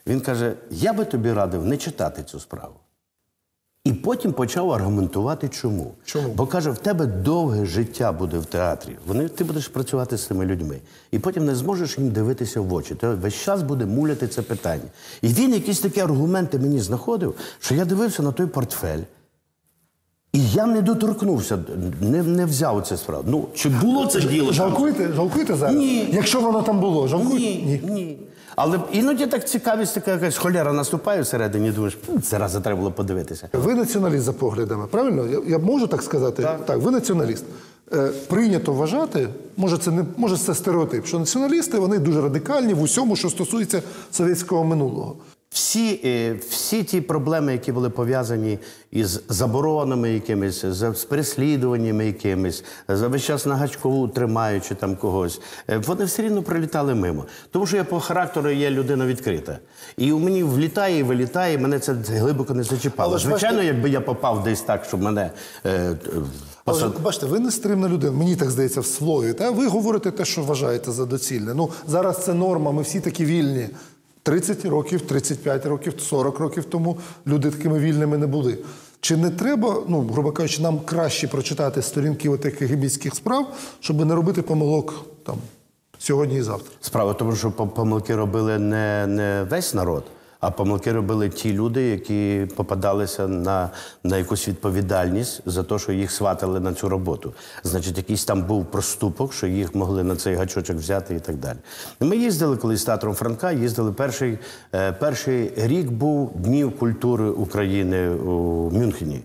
Він 0.07 0.21
каже: 0.21 0.55
Я 0.71 0.93
би 0.93 1.05
тобі 1.05 1.33
радив 1.33 1.67
не 1.67 1.77
читати 1.77 2.23
цю 2.23 2.41
справу. 2.41 2.75
І 3.85 3.93
потім 3.93 4.33
почав 4.33 4.73
аргументувати, 4.73 5.49
чому. 5.49 5.93
Чому? 6.05 6.29
Бо 6.29 6.47
каже, 6.47 6.71
в 6.71 6.79
тебе 6.79 7.07
довге 7.07 7.67
життя 7.67 8.13
буде 8.13 8.39
в 8.39 8.45
театрі. 8.45 8.97
Вони, 9.07 9.29
ти 9.29 9.45
будеш 9.45 9.69
працювати 9.69 10.17
з 10.17 10.27
цими 10.27 10.47
людьми. 10.47 10.79
І 11.11 11.19
потім 11.19 11.45
не 11.47 11.55
зможеш 11.55 11.99
їм 11.99 12.11
дивитися 12.11 12.61
в 12.61 12.75
очі. 12.75 12.95
Ти 12.95 13.09
весь 13.09 13.35
час 13.35 13.63
буде 13.63 13.87
муляти 13.87 14.29
це 14.29 14.43
питання. 14.43 14.83
І 15.23 15.29
він 15.29 15.55
якісь 15.55 15.81
такі 15.81 16.01
аргументи 16.01 16.59
мені 16.59 16.81
знаходив, 16.81 17.35
що 17.61 17.75
я 17.75 17.85
дивився 17.85 18.23
на 18.23 18.33
той 18.33 18.47
портфель. 18.47 19.01
І 20.33 20.51
я 20.51 20.67
не 20.67 20.83
доторкнувся, 20.83 21.59
не, 22.01 22.23
не 22.23 22.47
взяв 22.47 22.87
це 22.87 22.97
справу. 22.97 23.25
Ну, 23.27 23.49
чи 23.55 23.69
було 23.69 24.07
це 24.07 24.21
діло? 24.21 24.53
Жалкуєте? 24.53 25.13
Жалкуєте 25.17 25.57
зараз? 25.57 25.77
Ні. 25.77 26.09
Якщо 26.13 26.41
воно 26.41 26.63
там 26.63 26.81
було, 26.81 27.09
жалкуєте? 27.09 27.67
Ні, 27.67 27.81
ні. 27.85 28.19
Але 28.57 28.81
іноді 28.93 29.27
так 29.27 29.49
цікавість, 29.49 29.95
така 29.95 30.11
якась 30.13 30.37
холера 30.37 30.73
наступає 30.73 31.23
всередині, 31.23 31.71
думаєш, 31.71 31.99
«М, 32.09 32.23
це 32.23 32.39
раз 32.39 32.53
треба 32.53 32.77
було 32.77 32.91
подивитися. 32.93 33.49
Ви 33.53 33.75
націоналіст 33.75 34.23
за 34.25 34.33
поглядами, 34.33 34.87
правильно? 34.87 35.27
Я, 35.27 35.39
я 35.47 35.59
можу 35.59 35.87
так 35.87 36.03
сказати? 36.03 36.43
Так, 36.67 36.79
ви 36.79 36.91
націоналіст. 36.91 37.45
Е, 37.93 38.11
прийнято 38.29 38.73
вважати, 38.73 39.29
може 39.57 39.79
це 39.79 39.91
не 39.91 40.05
може 40.17 40.37
це 40.39 40.55
стереотип, 40.55 41.07
що 41.07 41.19
націоналісти 41.19 41.79
вони 41.79 41.99
дуже 41.99 42.21
радикальні 42.21 42.75
в 42.75 42.83
усьому, 42.83 43.17
що 43.17 43.31
стосується 43.31 43.83
совєтського 44.11 44.65
минулого. 44.65 45.17
Всі, 45.53 46.01
е, 46.05 46.37
всі 46.51 46.83
ті 46.85 47.01
проблеми, 47.01 47.53
які 47.53 47.73
були 47.73 47.91
пов'язані 47.91 48.59
із 48.91 49.21
заборонами 49.29 50.11
якимись, 50.11 50.65
з 50.65 51.05
переслідуваннями 51.05 52.07
якимись, 52.07 52.65
за 52.89 53.09
весь 53.09 53.23
час 53.23 53.47
на 53.47 53.57
гачкову 53.57 54.09
тримаючи 54.09 54.75
там 54.75 54.97
когось, 54.97 55.41
е, 55.71 55.79
вони 55.79 56.05
все 56.05 56.23
рівно 56.23 56.43
прилітали 56.43 56.95
мимо. 56.95 57.25
Тому 57.51 57.67
що 57.67 57.77
я 57.77 57.85
по 57.85 58.01
характеру 58.01 58.51
є 58.51 58.71
людина 58.71 59.07
відкрита. 59.07 59.59
І 59.97 60.13
у 60.13 60.19
мені 60.19 60.43
влітає 60.43 60.99
і 60.99 61.03
вилітає, 61.03 61.59
мене 61.59 61.79
це 61.79 61.93
глибоко 61.93 62.55
не 62.55 62.63
зачіпало. 62.63 63.11
Але 63.11 63.19
Звичайно, 63.19 63.63
якби 63.63 63.91
я 63.91 64.01
попав 64.01 64.45
десь 64.45 64.61
так, 64.61 64.85
щоб 64.85 65.03
мене. 65.03 65.31
Е, 65.67 65.95
т- 65.95 66.11
Але 66.65 66.89
бачите, 67.03 67.27
ви 67.27 67.39
нестримна 67.39 67.89
людина. 67.89 68.13
Мені 68.13 68.37
так 68.37 68.51
здається 68.51 68.81
в 68.81 68.87
слові. 68.87 69.33
Та 69.33 69.51
ви 69.51 69.67
говорите 69.67 70.11
те, 70.11 70.25
що 70.25 70.43
вважаєте 70.43 70.93
за 70.93 71.05
доцільне. 71.05 71.55
Ну 71.55 71.71
зараз 71.87 72.25
це 72.25 72.35
норма. 72.35 72.73
Ми 72.73 72.83
всі 72.83 73.01
такі 73.01 73.25
вільні. 73.25 73.69
30 74.23 74.65
років, 74.65 75.01
35 75.01 75.67
років, 75.67 75.95
40 76.01 76.39
років 76.39 76.65
тому 76.65 76.99
люди 77.27 77.51
такими 77.51 77.79
вільними 77.79 78.19
не 78.19 78.27
були. 78.27 78.59
Чи 79.01 79.17
не 79.17 79.31
треба, 79.31 79.83
ну 79.89 80.01
грубо 80.01 80.33
кажучи, 80.33 80.63
нам 80.63 80.81
краще 80.81 81.29
прочитати 81.29 81.83
сторінки 81.83 82.29
отих 82.29 82.59
кгбістських 82.59 83.15
справ, 83.15 83.55
щоб 83.81 84.05
не 84.05 84.15
робити 84.15 84.43
помилок 84.43 85.05
там 85.27 85.37
сьогодні 85.99 86.37
і 86.37 86.43
завтра? 86.43 86.73
Справа 86.81 87.13
в 87.13 87.19
тому, 87.19 87.37
що 87.37 87.51
помилки 87.51 88.17
робили 88.17 88.59
не, 88.59 89.07
не 89.07 89.47
весь 89.51 89.75
народ, 89.75 90.05
а 90.43 90.51
помилки 90.51 90.93
робили 90.93 91.29
ті 91.29 91.53
люди, 91.53 91.83
які 91.83 92.47
попадалися 92.57 93.29
на, 93.29 93.71
на 94.05 94.19
якусь 94.19 94.49
відповідальність 94.49 95.43
за 95.47 95.63
те, 95.63 95.79
що 95.79 95.93
їх 95.93 96.11
сватали 96.11 96.61
на 96.61 96.75
цю 96.75 96.89
роботу. 96.89 97.33
Значить, 97.65 97.97
якийсь 97.97 98.25
там 98.25 98.43
був 98.43 98.67
проступок, 98.67 99.33
що 99.33 99.47
їх 99.47 99.75
могли 99.75 100.05
на 100.05 100.17
цей 100.17 100.35
гачочок 100.35 100.77
взяти 100.77 101.15
і 101.15 101.21
так 101.21 101.37
далі. 101.37 101.57
Ми 102.01 102.17
їздили 102.17 102.57
колись 102.57 102.81
з 102.81 102.85
театром 102.85 103.15
Франка, 103.15 103.53
їздили 103.53 103.93
перший, 103.93 104.39
е, 104.75 104.93
перший 104.93 105.53
рік 105.57 105.91
був 105.91 106.33
Днів 106.35 106.79
культури 106.79 107.25
України 107.25 108.09
у 108.11 108.71
Мюнхені. 108.71 109.23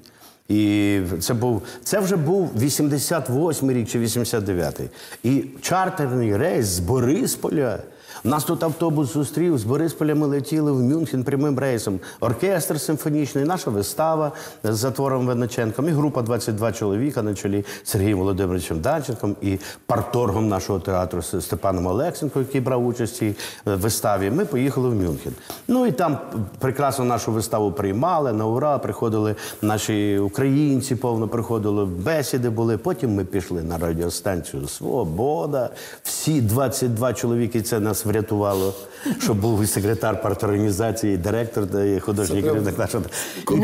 І 0.49 1.01
це 1.19 1.33
був 1.33 1.61
це 1.83 1.99
вже 1.99 2.15
був 2.15 2.51
88 2.59 3.71
рік 3.71 3.89
чи 3.89 3.99
89-й. 3.99 4.89
І 5.23 5.45
чартерний 5.61 6.37
рейс 6.37 6.65
з 6.65 6.79
Борисполя. 6.79 7.79
Нас 8.23 8.43
тут 8.43 8.63
автобус 8.63 9.13
зустрів 9.13 9.57
з 9.57 9.63
Борисполя. 9.63 10.15
Ми 10.15 10.27
летіли 10.27 10.71
в 10.71 10.79
Мюнхен 10.79 11.23
прямим 11.23 11.59
рейсом. 11.59 11.99
Оркестр 12.19 12.81
симфонічний, 12.81 13.45
наша 13.45 13.71
вистава 13.71 14.31
з 14.63 14.75
затвором 14.75 15.27
Винниченком, 15.27 15.87
і 15.87 15.91
група 15.91 16.21
22 16.21 16.71
чоловіка 16.71 17.21
на 17.21 17.35
чолі 17.35 17.65
Сергієм 17.83 18.17
Володимировичем 18.17 18.79
Данченком 18.79 19.35
і 19.41 19.57
парторгом 19.85 20.47
нашого 20.47 20.79
театру 20.79 21.21
Степаном 21.21 21.87
Олексенко, 21.87 22.39
який 22.39 22.61
брав 22.61 22.85
участь 22.85 23.15
цій 23.15 23.35
е, 23.67 23.75
виставі. 23.75 24.31
Ми 24.31 24.45
поїхали 24.45 24.89
в 24.89 24.95
Мюнхен. 24.95 25.33
Ну 25.67 25.85
і 25.85 25.91
там 25.91 26.17
прекрасно 26.59 27.05
нашу 27.05 27.31
виставу 27.31 27.71
приймали 27.71 28.33
на 28.33 28.45
ура. 28.45 28.77
Приходили 28.77 29.35
наші 29.61 30.19
українці, 30.19 30.95
повно 30.95 31.27
приходили, 31.27 31.85
бесіди 31.85 32.49
були. 32.49 32.77
Потім 32.77 33.15
ми 33.15 33.25
пішли 33.25 33.61
на 33.61 33.77
радіостанцію 33.77 34.67
Свобода. 34.67 35.69
Всі 36.03 36.41
22 36.41 37.13
чоловіки 37.13 37.61
це 37.61 37.79
нас 37.79 38.05
врятувало. 38.07 38.73
Що 39.19 39.33
був 39.33 39.63
і 39.63 39.67
секретар 39.67 40.21
парторганізації, 40.21 41.13
і 41.13 41.17
директор 41.17 41.83
і 41.85 41.99
художній 41.99 42.41
керівник 42.41 42.79
нашого. 42.79 43.03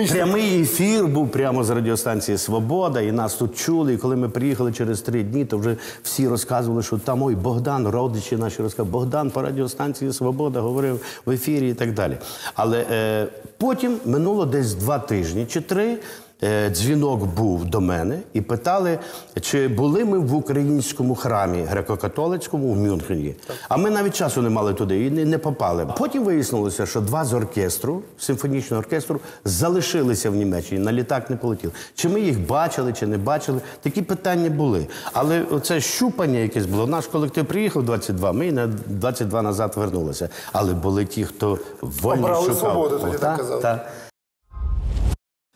І 0.04 0.08
прямий 0.08 0.62
ефір 0.62 1.08
був 1.08 1.32
прямо 1.32 1.64
з 1.64 1.70
радіостанції 1.70 2.38
Свобода, 2.38 3.02
і 3.02 3.12
нас 3.12 3.36
тут 3.36 3.58
чули. 3.58 3.94
І 3.94 3.98
коли 3.98 4.16
ми 4.16 4.30
приїхали 4.30 4.72
через 4.72 5.02
три 5.02 5.24
дні, 5.24 5.46
то 5.46 5.58
вже 5.58 5.78
всі 6.04 6.28
розказували, 6.28 6.84
що 6.84 6.98
там 6.98 7.24
ой, 7.24 7.36
Богдан, 7.36 7.88
родичі 7.88 8.38
наші 8.38 8.62
розказували, 8.62 8.92
Богдан 8.92 9.32
по 9.32 9.42
радіостанції 9.42 10.14
Свобода 10.14 10.62
говорив 10.62 11.02
в 11.26 11.32
ефірі 11.32 11.70
і 11.70 11.74
так 11.74 11.94
далі. 11.94 12.18
Але 12.54 12.86
е, 12.92 13.28
потім 13.58 13.98
минуло 14.06 14.46
десь 14.46 14.74
два 14.74 15.00
тижні 15.00 15.46
чи 15.46 15.62
три. 15.62 15.98
Е, 16.44 16.70
Дзвінок 16.70 17.26
був 17.26 17.66
до 17.66 17.82
мене 17.82 18.20
і 18.34 18.42
питали, 18.42 19.00
чи 19.42 19.68
були 19.68 20.06
ми 20.06 20.20
в 20.20 20.34
українському 20.36 21.16
храмі 21.16 21.66
греко-католицькому 21.74 22.74
в 22.74 22.78
Мюнхені. 22.78 23.36
А 23.70 23.78
ми 23.78 23.90
навіть 23.90 24.16
часу 24.16 24.42
не 24.42 24.50
мали 24.50 24.74
туди 24.74 25.06
і 25.06 25.10
не, 25.10 25.38
попали. 25.38 25.88
Потім 25.98 26.24
вияснилося, 26.24 26.86
що 26.86 27.02
два 27.02 27.26
з 27.26 27.34
оркестру, 27.34 28.02
симфонічного 28.18 28.80
оркестру, 28.82 29.20
залишилися 29.46 30.30
в 30.30 30.36
Німеччині, 30.36 30.82
на 30.82 30.92
літак 30.92 31.30
не 31.30 31.36
полетіли. 31.36 31.74
Чи 31.96 32.10
ми 32.10 32.22
їх 32.22 32.40
бачили, 32.48 32.94
чи 32.94 33.08
не 33.08 33.18
бачили? 33.18 33.62
Такі 33.82 34.02
питання 34.02 34.50
були. 34.50 34.88
Але 35.14 35.46
це 35.64 35.82
щупання 35.82 36.40
якесь 36.40 36.66
було. 36.66 36.88
Наш 36.88 37.08
колектив 37.08 37.46
приїхав 37.46 37.84
22, 37.84 38.32
ми 38.34 38.52
на 38.52 38.68
22 38.88 39.42
назад 39.42 39.74
вернулися. 39.76 40.30
Але 40.54 40.74
були 40.74 41.06
ті, 41.06 41.24
хто 41.24 41.60
вольно 41.82 42.24
Обрали 42.24 42.42
шукав. 42.48 42.58
свободу, 42.60 43.00
тоді 43.00 43.18
так 43.18 43.38
казали. 43.38 43.80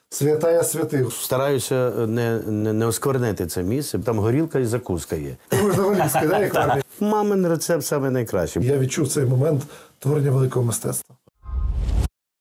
Та. 0.10 0.16
Святая 0.16 0.64
святих. 0.64 1.14
Стараюся 1.14 1.92
не, 2.08 2.40
не, 2.40 2.74
не 2.74 2.86
осквернити 2.86 3.48
це 3.48 3.64
місце. 3.64 4.00
Там 4.00 4.20
горілка 4.20 4.60
і 4.60 4.66
закуска 4.66 5.16
є. 5.16 5.38
Можноволівська, 5.64 6.28
да, 6.28 6.40
як? 6.40 6.86
Мамин 7.00 7.48
рецепт 7.48 7.86
саме 7.86 8.10
найкращий. 8.10 8.66
Я 8.66 8.78
відчув 8.78 9.08
цей 9.08 9.26
момент 9.26 9.64
творення 10.00 10.32
великого 10.32 10.66
мистецтва. 10.66 11.16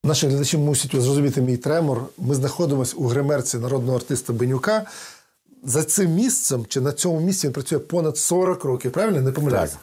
Наші 0.05 0.27
глядачі 0.29 0.59
мусять 0.59 0.91
зрозуміти 0.91 1.41
мій 1.41 1.57
тремор. 1.57 2.03
Ми 2.19 2.35
знаходимося 2.35 2.97
у 2.97 3.07
гримерці 3.07 3.59
народного 3.59 3.97
артиста 3.97 4.33
Бенюка. 4.33 4.87
За 5.65 5.83
цим 5.83 6.11
місцем 6.11 6.67
чи 6.69 6.81
на 6.81 6.93
цьому 6.93 7.21
місці 7.21 7.47
він 7.47 7.53
працює 7.55 7.79
понад 7.79 8.17
40 8.17 8.65
років, 8.65 8.93
правильно? 8.93 9.21
Не 9.21 9.33
помиляюся? 9.33 9.77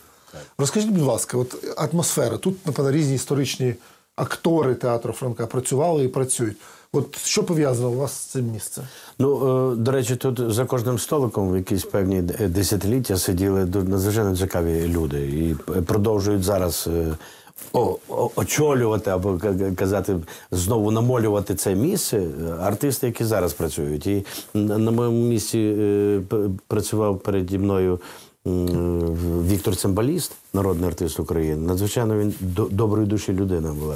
Розкажіть, 0.57 0.89
будь 0.89 1.03
ласка, 1.03 1.37
от 1.37 1.55
атмосфера. 1.77 2.37
Тут, 2.37 2.65
напевно, 2.65 2.91
різні 2.91 3.15
історичні 3.15 3.75
актори 4.15 4.75
театру 4.75 5.13
Франка 5.13 5.47
працювали 5.47 6.03
і 6.03 6.07
працюють. 6.07 6.57
От 6.95 7.17
що 7.17 7.43
пов'язано 7.43 7.89
у 7.89 7.97
вас 7.97 8.11
з 8.13 8.25
цим 8.25 8.45
місцем? 8.51 8.83
Ну, 9.19 9.37
е, 9.71 9.75
до 9.75 9.91
речі, 9.91 10.15
тут 10.15 10.51
за 10.53 10.65
кожним 10.65 10.99
столиком 10.99 11.51
в 11.51 11.57
якісь 11.57 11.83
певні 11.85 12.21
десятиліття 12.47 13.17
сиділи 13.17 13.65
надзвичайно 13.65 14.37
цікаві 14.37 14.87
люди 14.87 15.21
і 15.27 15.55
продовжують 15.81 16.43
зараз 16.43 16.89
е, 16.97 17.15
о- 17.73 17.97
о- 18.09 18.29
очолювати 18.35 19.09
або 19.11 19.39
казати, 19.75 20.15
знову 20.51 20.91
намолювати 20.91 21.55
це 21.55 21.75
місце. 21.75 22.17
е, 22.17 22.51
Артисти, 22.61 23.07
які 23.07 23.23
зараз 23.25 23.53
працюють. 23.53 24.07
І 24.07 24.25
на 24.53 24.91
моєму 24.91 25.27
місці 25.27 25.75
е, 25.79 26.21
працював 26.67 27.19
переді 27.19 27.57
мною. 27.57 27.99
Віктор 29.47 29.75
Цимбаліст, 29.75 30.31
народний 30.53 30.87
артист 30.89 31.19
України. 31.19 31.67
Надзвичайно 31.67 32.17
він 32.19 32.33
до- 32.39 32.67
доброї 32.71 33.07
душі 33.07 33.33
людина 33.33 33.73
була. 33.73 33.95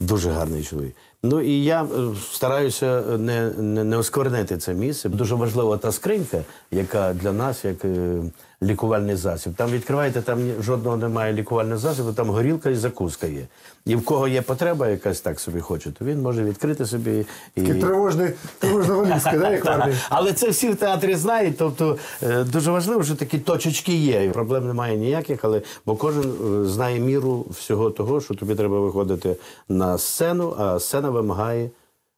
Дуже 0.00 0.30
гарний 0.30 0.62
чоловік. 0.62 0.94
Ну 1.22 1.40
і 1.40 1.64
я 1.64 1.82
е, 1.82 1.86
стараюся 2.32 3.02
не, 3.18 3.50
не, 3.50 3.84
не 3.84 3.96
осквернити 3.96 4.56
це 4.56 4.74
місце. 4.74 5.08
Дуже 5.08 5.34
важлива 5.34 5.76
та 5.76 5.92
скринька, 5.92 6.38
яка 6.70 7.14
для 7.14 7.32
нас 7.32 7.64
як 7.64 7.84
е, 7.84 8.22
лікувальний 8.62 9.16
засіб. 9.16 9.54
Там 9.54 9.70
відкриваєте, 9.70 10.22
там 10.22 10.38
жодного 10.62 10.96
немає 10.96 11.32
лікувального 11.32 11.78
засобу, 11.78 12.12
там 12.12 12.30
горілка 12.30 12.70
і 12.70 12.74
закуска 12.74 13.26
є. 13.26 13.46
І 13.86 13.96
в 13.96 14.04
кого 14.04 14.28
є 14.28 14.42
потреба, 14.42 14.88
якась 14.88 15.20
так 15.20 15.40
собі 15.40 15.60
хоче, 15.60 15.90
то 15.90 16.04
він 16.04 16.22
може 16.22 16.44
відкрити 16.44 16.86
собі 16.86 17.26
і. 17.56 17.60
Такий 17.60 17.80
тривожний, 17.80 18.30
тривожно-волівський, 18.58 19.38
да, 19.38 19.50
як 19.50 19.66
армії? 19.66 19.96
Але 20.08 20.32
це 20.32 20.48
всі 20.48 20.68
в 20.68 20.76
театрі 20.76 21.14
знають. 21.14 21.56
Тобто 21.58 21.98
е, 22.22 22.44
дуже 22.44 22.70
важливо, 22.70 23.04
що 23.04 23.14
такі 23.14 23.38
точечки 23.38 23.92
є. 23.92 24.30
Проблем 24.30 24.66
немає 24.66 24.96
ніяких, 24.96 25.44
але 25.44 25.62
бо 25.86 25.96
кожен 25.96 26.24
е, 26.24 26.68
знає 26.68 27.00
міру 27.00 27.46
всього 27.50 27.90
того, 27.90 28.20
що 28.20 28.34
тобі 28.34 28.54
треба 28.54 28.80
виходити 28.80 29.36
на 29.68 29.98
сцену, 29.98 30.54
а 30.58 30.80
сцена 30.80 31.09
вимагає 31.10 31.70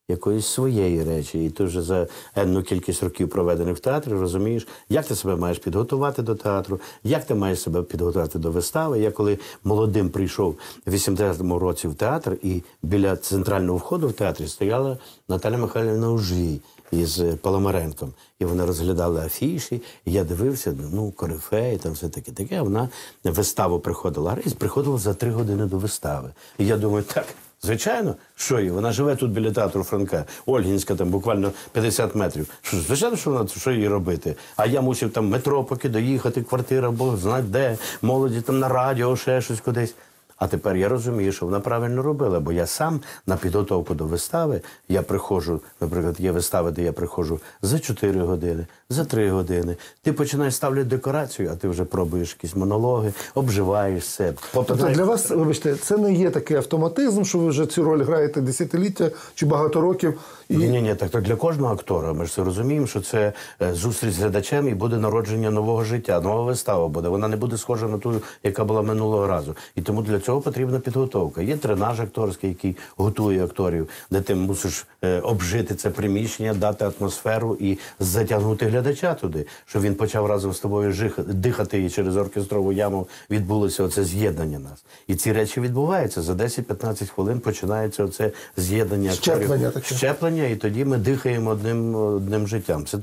якоїсь 0.08 0.46
своєї 0.46 1.04
речі. 1.04 1.44
І 1.44 1.50
ти 1.50 1.64
вже 1.64 1.82
за 1.82 2.06
енну 2.36 2.62
кількість 2.62 3.02
років 3.02 3.28
проведених 3.28 3.76
в 3.76 3.80
театрі 3.80 4.12
розумієш, 4.12 4.68
як 4.88 5.06
ти 5.06 5.14
себе 5.14 5.36
маєш 5.36 5.58
підготувати 5.58 6.22
до 6.22 6.34
театру, 6.34 6.80
як 7.04 7.24
ти 7.24 7.34
маєш 7.34 7.60
себе 7.60 7.82
підготувати 7.82 8.38
до 8.38 8.50
вистави. 8.50 9.00
Я 9.00 9.10
коли 9.10 9.38
молодим 9.64 10.10
прийшов 10.10 10.56
в 10.86 10.94
80-му 10.94 11.58
році 11.58 11.88
в 11.88 11.94
театр, 11.94 12.36
і 12.42 12.62
біля 12.82 13.16
центрального 13.16 13.78
входу 13.78 14.08
в 14.08 14.12
театрі 14.12 14.48
стояла 14.48 14.98
Наталя 15.28 15.58
Михайлівна 15.58 16.10
Ужвій 16.10 16.60
із 16.92 17.22
Паламаренком. 17.40 18.12
І 18.38 18.44
вони 18.44 18.64
розглядали 18.64 19.20
афіші, 19.20 19.82
і 20.04 20.12
я 20.12 20.24
дивився, 20.24 20.74
ну, 20.92 21.10
корифей, 21.10 21.76
там 21.76 21.92
все 21.92 22.08
таке 22.08 22.32
таке. 22.32 22.62
Вона 22.62 22.88
виставу 23.24 23.78
приходила 23.78 24.34
рейс, 24.34 24.52
приходила 24.52 24.98
за 24.98 25.14
три 25.14 25.30
години 25.30 25.66
до 25.66 25.76
вистави. 25.76 26.32
І 26.58 26.66
я 26.66 26.76
думаю, 26.76 27.04
так. 27.04 27.26
Звичайно, 27.64 28.14
що 28.36 28.58
її? 28.58 28.70
Вона 28.70 28.92
живе 28.92 29.16
тут 29.16 29.30
біля 29.30 29.50
театру 29.50 29.82
Франка, 29.82 30.24
Ольгінська, 30.46 30.94
там 30.94 31.08
буквально 31.08 31.52
50 31.72 32.14
метрів. 32.14 32.46
Що, 32.62 32.76
звичайно, 32.76 33.16
що 33.16 33.30
вона 33.30 33.48
що 33.48 33.70
їй 33.70 33.88
робити? 33.88 34.36
А 34.56 34.66
я 34.66 34.80
мусив 34.80 35.10
там 35.10 35.28
метро 35.28 35.64
поки 35.64 35.88
доїхати, 35.88 36.42
квартира, 36.42 36.90
бо 36.90 37.16
знать 37.16 37.50
де, 37.50 37.78
молоді 38.02 38.40
там 38.40 38.58
на 38.58 38.68
радіо, 38.68 39.16
ще 39.16 39.40
щось 39.40 39.60
кудись. 39.60 39.94
А 40.36 40.46
тепер 40.46 40.76
я 40.76 40.88
розумію, 40.88 41.32
що 41.32 41.46
вона 41.46 41.60
правильно 41.60 42.02
робила, 42.02 42.40
бо 42.40 42.52
я 42.52 42.66
сам 42.66 43.00
на 43.26 43.36
підготовку 43.36 43.94
до 43.94 44.04
вистави 44.04 44.60
я 44.88 45.02
приходжу, 45.02 45.60
наприклад, 45.80 46.16
є 46.18 46.32
вистави, 46.32 46.70
де 46.70 46.82
я 46.82 46.92
приходжу 46.92 47.40
за 47.62 47.78
4 47.78 48.20
години, 48.20 48.66
за 48.90 49.04
3 49.04 49.30
години. 49.30 49.76
Ти 50.02 50.12
починаєш 50.12 50.54
ставити 50.54 50.84
декорацію, 50.84 51.50
а 51.52 51.56
ти 51.56 51.68
вже 51.68 51.84
пробуєш 51.84 52.36
якісь 52.38 52.56
монологи, 52.56 53.12
обживаєшся. 53.34 54.34
Тобто 54.52 54.74
для 54.74 55.04
вас, 55.04 55.30
вибачте, 55.30 55.74
це 55.74 55.96
не 55.96 56.14
є 56.14 56.30
такий 56.30 56.56
автоматизм, 56.56 57.24
що 57.24 57.38
ви 57.38 57.48
вже 57.48 57.66
цю 57.66 57.84
роль 57.84 58.04
граєте 58.04 58.40
десятиліття 58.40 59.10
чи 59.34 59.46
багато 59.46 59.80
років. 59.80 60.20
І 60.48 60.56
Ні, 60.56 60.68
ні, 60.68 60.82
ні, 60.82 60.94
так, 60.94 61.10
так 61.10 61.22
для 61.22 61.36
кожного 61.36 61.74
актора. 61.74 62.12
Ми 62.12 62.26
ж 62.26 62.34
це 62.34 62.44
розуміємо, 62.44 62.86
що 62.86 63.00
це 63.00 63.32
е, 63.62 63.74
зустріч 63.74 64.14
з 64.14 64.18
глядачем 64.18 64.68
і 64.68 64.74
буде 64.74 64.96
народження 64.96 65.50
нового 65.50 65.84
життя, 65.84 66.20
нова 66.20 66.42
вистава 66.42 66.88
буде. 66.88 67.08
Вона 67.08 67.28
не 67.28 67.36
буде 67.36 67.56
схожа 67.58 67.88
на 67.88 67.98
ту, 67.98 68.22
яка 68.42 68.64
була 68.64 68.82
минулого 68.82 69.26
разу. 69.26 69.56
І 69.76 69.82
тому 69.82 70.02
для 70.02 70.20
цього 70.20 70.31
потрібна 70.40 70.78
підготовка. 70.80 71.42
Є 71.42 71.56
тренаж 71.56 72.00
акторський, 72.00 72.48
який 72.50 72.76
готує 72.96 73.44
акторів, 73.44 73.88
де 74.10 74.20
ти 74.20 74.34
мусиш 74.34 74.86
е, 75.04 75.20
обжити 75.20 75.74
це 75.74 75.90
приміщення, 75.90 76.54
дати 76.54 76.84
атмосферу 77.00 77.56
і 77.60 77.78
затягнути 78.00 78.66
глядача 78.66 79.14
туди, 79.14 79.46
щоб 79.66 79.82
він 79.82 79.94
почав 79.94 80.26
разом 80.26 80.52
з 80.52 80.60
тобою 80.60 80.92
жих- 80.92 81.24
дихати 81.24 81.84
і 81.84 81.90
через 81.90 82.16
оркестрову 82.16 82.72
яму 82.72 83.08
відбулося 83.30 83.84
оце 83.84 84.04
з'єднання 84.04 84.58
нас. 84.58 84.84
І 85.06 85.14
ці 85.14 85.32
речі 85.32 85.60
відбуваються 85.60 86.22
за 86.22 86.32
10-15 86.32 87.08
хвилин. 87.10 87.40
Починається 87.40 88.04
оце 88.04 88.30
з'єднання 88.56 89.10
акторів. 89.12 89.38
Щеплення 89.38 89.70
таке. 89.70 89.94
щеплення, 89.94 90.44
і 90.46 90.56
тоді 90.56 90.84
ми 90.84 90.98
дихаємо 90.98 91.50
одним, 91.50 91.94
одним 91.94 92.48
життям. 92.48 92.84
Це 92.86 92.98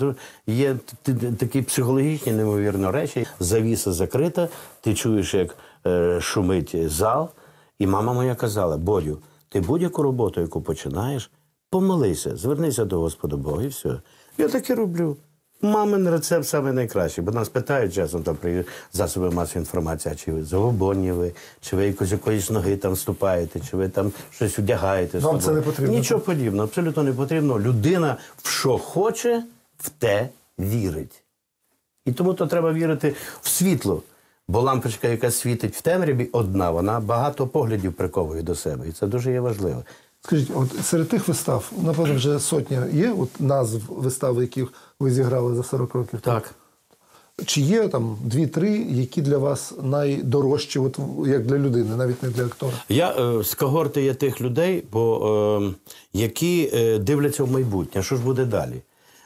є 0.47 0.75
такі 1.39 1.61
психологічні 1.61 2.31
неймовірно 2.31 2.91
речі. 2.91 3.25
Завіса 3.39 3.91
закрита, 3.93 4.47
ти 4.81 4.93
чуєш, 4.93 5.33
як 5.33 5.55
е, 5.87 6.17
шумить 6.21 6.75
зал. 7.09 7.29
І 7.79 7.87
мама 7.87 8.13
моя 8.13 8.35
казала: 8.35 8.77
Борю, 8.77 9.17
ти 9.49 9.61
будь-яку 9.61 10.03
роботу, 10.03 10.41
яку 10.41 10.61
починаєш, 10.61 11.31
помолися, 11.69 12.35
звернися 12.35 12.85
до 12.85 12.99
Господа 12.99 13.37
Бога, 13.37 13.63
і 13.63 13.67
все. 13.67 14.01
Я 14.37 14.47
так 14.47 14.69
і 14.69 14.73
роблю. 14.73 15.17
Мамин 15.61 16.09
рецепт 16.09 16.47
саме 16.47 16.73
найкращий, 16.73 17.23
бо 17.23 17.31
нас 17.31 17.49
питають 17.49 17.93
часом 17.93 18.23
там 18.23 18.35
при 18.35 18.65
засоби 18.93 19.31
масової 19.31 19.61
інформації, 19.61 20.15
чи 20.15 20.31
ви 20.31 20.43
забобонні 20.43 21.11
ви, 21.11 21.33
чи 21.61 21.75
ви 21.75 21.87
якось 21.87 22.11
якоїсь 22.11 22.49
ноги 22.49 22.77
там 22.77 22.95
ступаєте, 22.95 23.59
чи 23.69 23.77
ви 23.77 23.89
там 23.89 24.11
щось 24.31 24.59
одягаєте. 24.59 25.19
Вам 25.19 25.39
це 25.39 25.51
не 25.51 25.61
потрібно, 25.61 25.93
Нічого 25.93 26.21
подібного, 26.21 26.63
абсолютно 26.63 27.03
не 27.03 27.13
потрібно. 27.13 27.59
Людина 27.59 28.17
в 28.43 28.49
що 28.49 28.77
хоче, 28.77 29.43
в 29.77 29.89
те 29.89 30.29
вірить. 30.59 31.23
І 32.05 32.11
тому 32.11 32.33
то 32.33 32.47
треба 32.47 32.73
вірити 32.73 33.15
в 33.41 33.49
світло. 33.49 34.03
Бо 34.49 34.61
лампочка, 34.61 35.07
яка 35.07 35.31
світить 35.31 35.75
в 35.75 35.81
темряві, 35.81 36.29
одна, 36.31 36.71
вона 36.71 36.99
багато 36.99 37.47
поглядів 37.47 37.93
приковує 37.93 38.41
до 38.41 38.55
себе. 38.55 38.87
І 38.89 38.91
це 38.91 39.07
дуже 39.07 39.31
є 39.31 39.39
важливо. 39.39 39.83
скажіть, 40.21 40.51
от 40.55 40.85
серед 40.85 41.09
тих 41.09 41.27
вистав, 41.27 41.71
напевно, 41.83 42.15
вже 42.15 42.39
сотня 42.39 42.87
є 42.93 43.11
от 43.19 43.41
назв 43.41 43.81
вистав, 43.89 44.41
яких 44.41 44.73
ви 44.99 45.11
зіграли 45.11 45.55
за 45.55 45.63
40 45.63 45.93
років. 45.93 46.21
Так. 46.21 46.55
Чи 47.45 47.61
є 47.61 47.87
там 47.87 48.17
дві-три, 48.23 48.71
які 48.89 49.21
для 49.21 49.37
вас 49.37 49.73
найдорожчі, 49.81 50.79
от 50.79 50.99
як 51.25 51.45
для 51.45 51.57
людини, 51.57 51.95
навіть 51.95 52.23
не 52.23 52.29
для 52.29 52.45
актора? 52.45 52.77
Я 52.89 53.11
е, 53.11 53.43
з 53.43 53.55
когорти 53.55 54.03
є 54.03 54.13
тих 54.13 54.41
людей, 54.41 54.83
бо, 54.91 55.61
е, 55.61 55.73
які 56.13 56.71
е, 56.73 56.99
дивляться 56.99 57.43
в 57.43 57.51
майбутнє, 57.51 58.03
що 58.03 58.15
ж 58.15 58.23
буде 58.23 58.45
далі. 58.45 58.81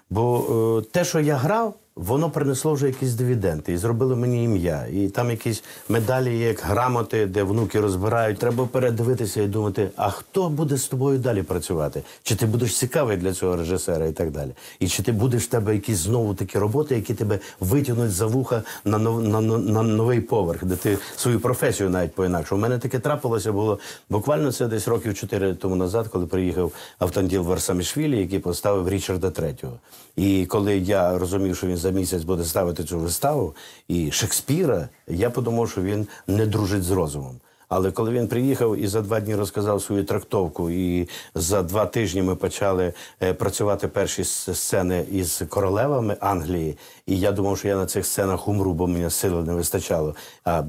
Бо 0.09 0.45
е, 0.79 0.91
те, 0.91 1.05
що 1.05 1.19
я 1.19 1.35
грав, 1.35 1.73
воно 1.95 2.29
принесло 2.29 2.73
вже 2.73 2.87
якісь 2.87 3.13
дивіденди 3.13 3.73
і 3.73 3.77
зробило 3.77 4.15
мені 4.15 4.43
ім'я. 4.43 4.85
І 4.93 5.07
там 5.07 5.29
якісь 5.29 5.63
медалі, 5.89 6.39
як 6.39 6.59
грамоти, 6.59 7.25
де 7.25 7.43
внуки 7.43 7.79
розбирають. 7.79 8.37
Треба 8.37 8.65
передивитися 8.65 9.41
і 9.41 9.47
думати, 9.47 9.89
а 9.95 10.09
хто 10.09 10.49
буде 10.49 10.77
з 10.77 10.87
тобою 10.87 11.19
далі 11.19 11.43
працювати? 11.43 12.03
Чи 12.23 12.35
ти 12.35 12.45
будеш 12.45 12.77
цікавий 12.77 13.17
для 13.17 13.33
цього 13.33 13.55
режисера 13.55 14.05
і 14.05 14.11
так 14.11 14.31
далі? 14.31 14.51
І 14.79 14.87
чи 14.87 15.03
ти 15.03 15.11
будеш 15.11 15.43
в 15.43 15.47
тебе 15.47 15.73
якісь 15.73 15.97
знову 15.97 16.33
такі 16.33 16.57
роботи, 16.57 16.95
які 16.95 17.13
тебе 17.13 17.39
витягнуть 17.59 18.11
за 18.11 18.25
вуха 18.25 18.63
на, 18.85 18.97
нов, 18.97 19.23
на, 19.23 19.41
на, 19.41 19.57
на 19.57 19.83
новий 19.83 20.21
поверх, 20.21 20.65
де 20.65 20.75
ти 20.75 20.97
свою 21.15 21.39
професію 21.39 21.89
навіть 21.89 22.15
по-інакше. 22.15 22.55
У 22.55 22.57
мене 22.57 22.77
таке 22.77 22.99
трапилося 22.99 23.51
було 23.51 23.79
буквально 24.09 24.51
це 24.51 24.67
десь 24.67 24.87
років 24.87 25.13
чотири 25.13 25.53
тому 25.53 25.75
назад, 25.75 26.07
коли 26.07 26.25
приїхав 26.25 26.71
Автанділ 26.99 27.41
Варсамішвілі, 27.41 28.19
який 28.19 28.39
поставив 28.39 28.89
Річарда 28.89 29.29
Третього. 29.29 29.73
І 30.15 30.45
коли 30.45 30.77
я 30.77 31.17
розумів, 31.17 31.57
що 31.57 31.67
він 31.67 31.77
за 31.83 31.91
місяць 31.91 32.23
буде 32.23 32.43
ставити 32.43 32.83
цю 32.83 32.99
виставу 32.99 33.55
і 33.87 34.11
Шекспіра, 34.11 34.89
я 35.07 35.29
подумав, 35.29 35.69
що 35.69 35.81
він 35.81 36.07
не 36.27 36.45
дружить 36.45 36.83
з 36.83 36.91
розумом. 36.91 37.39
Але 37.69 37.91
коли 37.91 38.11
він 38.11 38.27
приїхав 38.27 38.77
і 38.77 38.87
за 38.87 39.01
два 39.01 39.19
дні 39.19 39.35
розказав 39.35 39.81
свою 39.81 40.03
трактовку, 40.03 40.69
і 40.69 41.09
за 41.35 41.63
два 41.63 41.85
тижні 41.85 42.21
ми 42.21 42.35
почали 42.35 42.93
е, 43.23 43.33
працювати 43.33 43.87
перші 43.87 44.23
сцени 44.23 45.05
із 45.11 45.43
королевами 45.49 46.17
Англії, 46.19 46.77
і 47.05 47.19
я 47.19 47.31
думав, 47.31 47.57
що 47.57 47.67
я 47.67 47.75
на 47.75 47.85
цих 47.85 48.05
сценах 48.05 48.47
умру, 48.47 48.73
бо 48.73 48.87
мені 48.87 49.09
сили 49.09 49.43
не 49.43 49.53
вистачало. 49.53 50.15
А 50.43 50.59
е, 50.59 50.63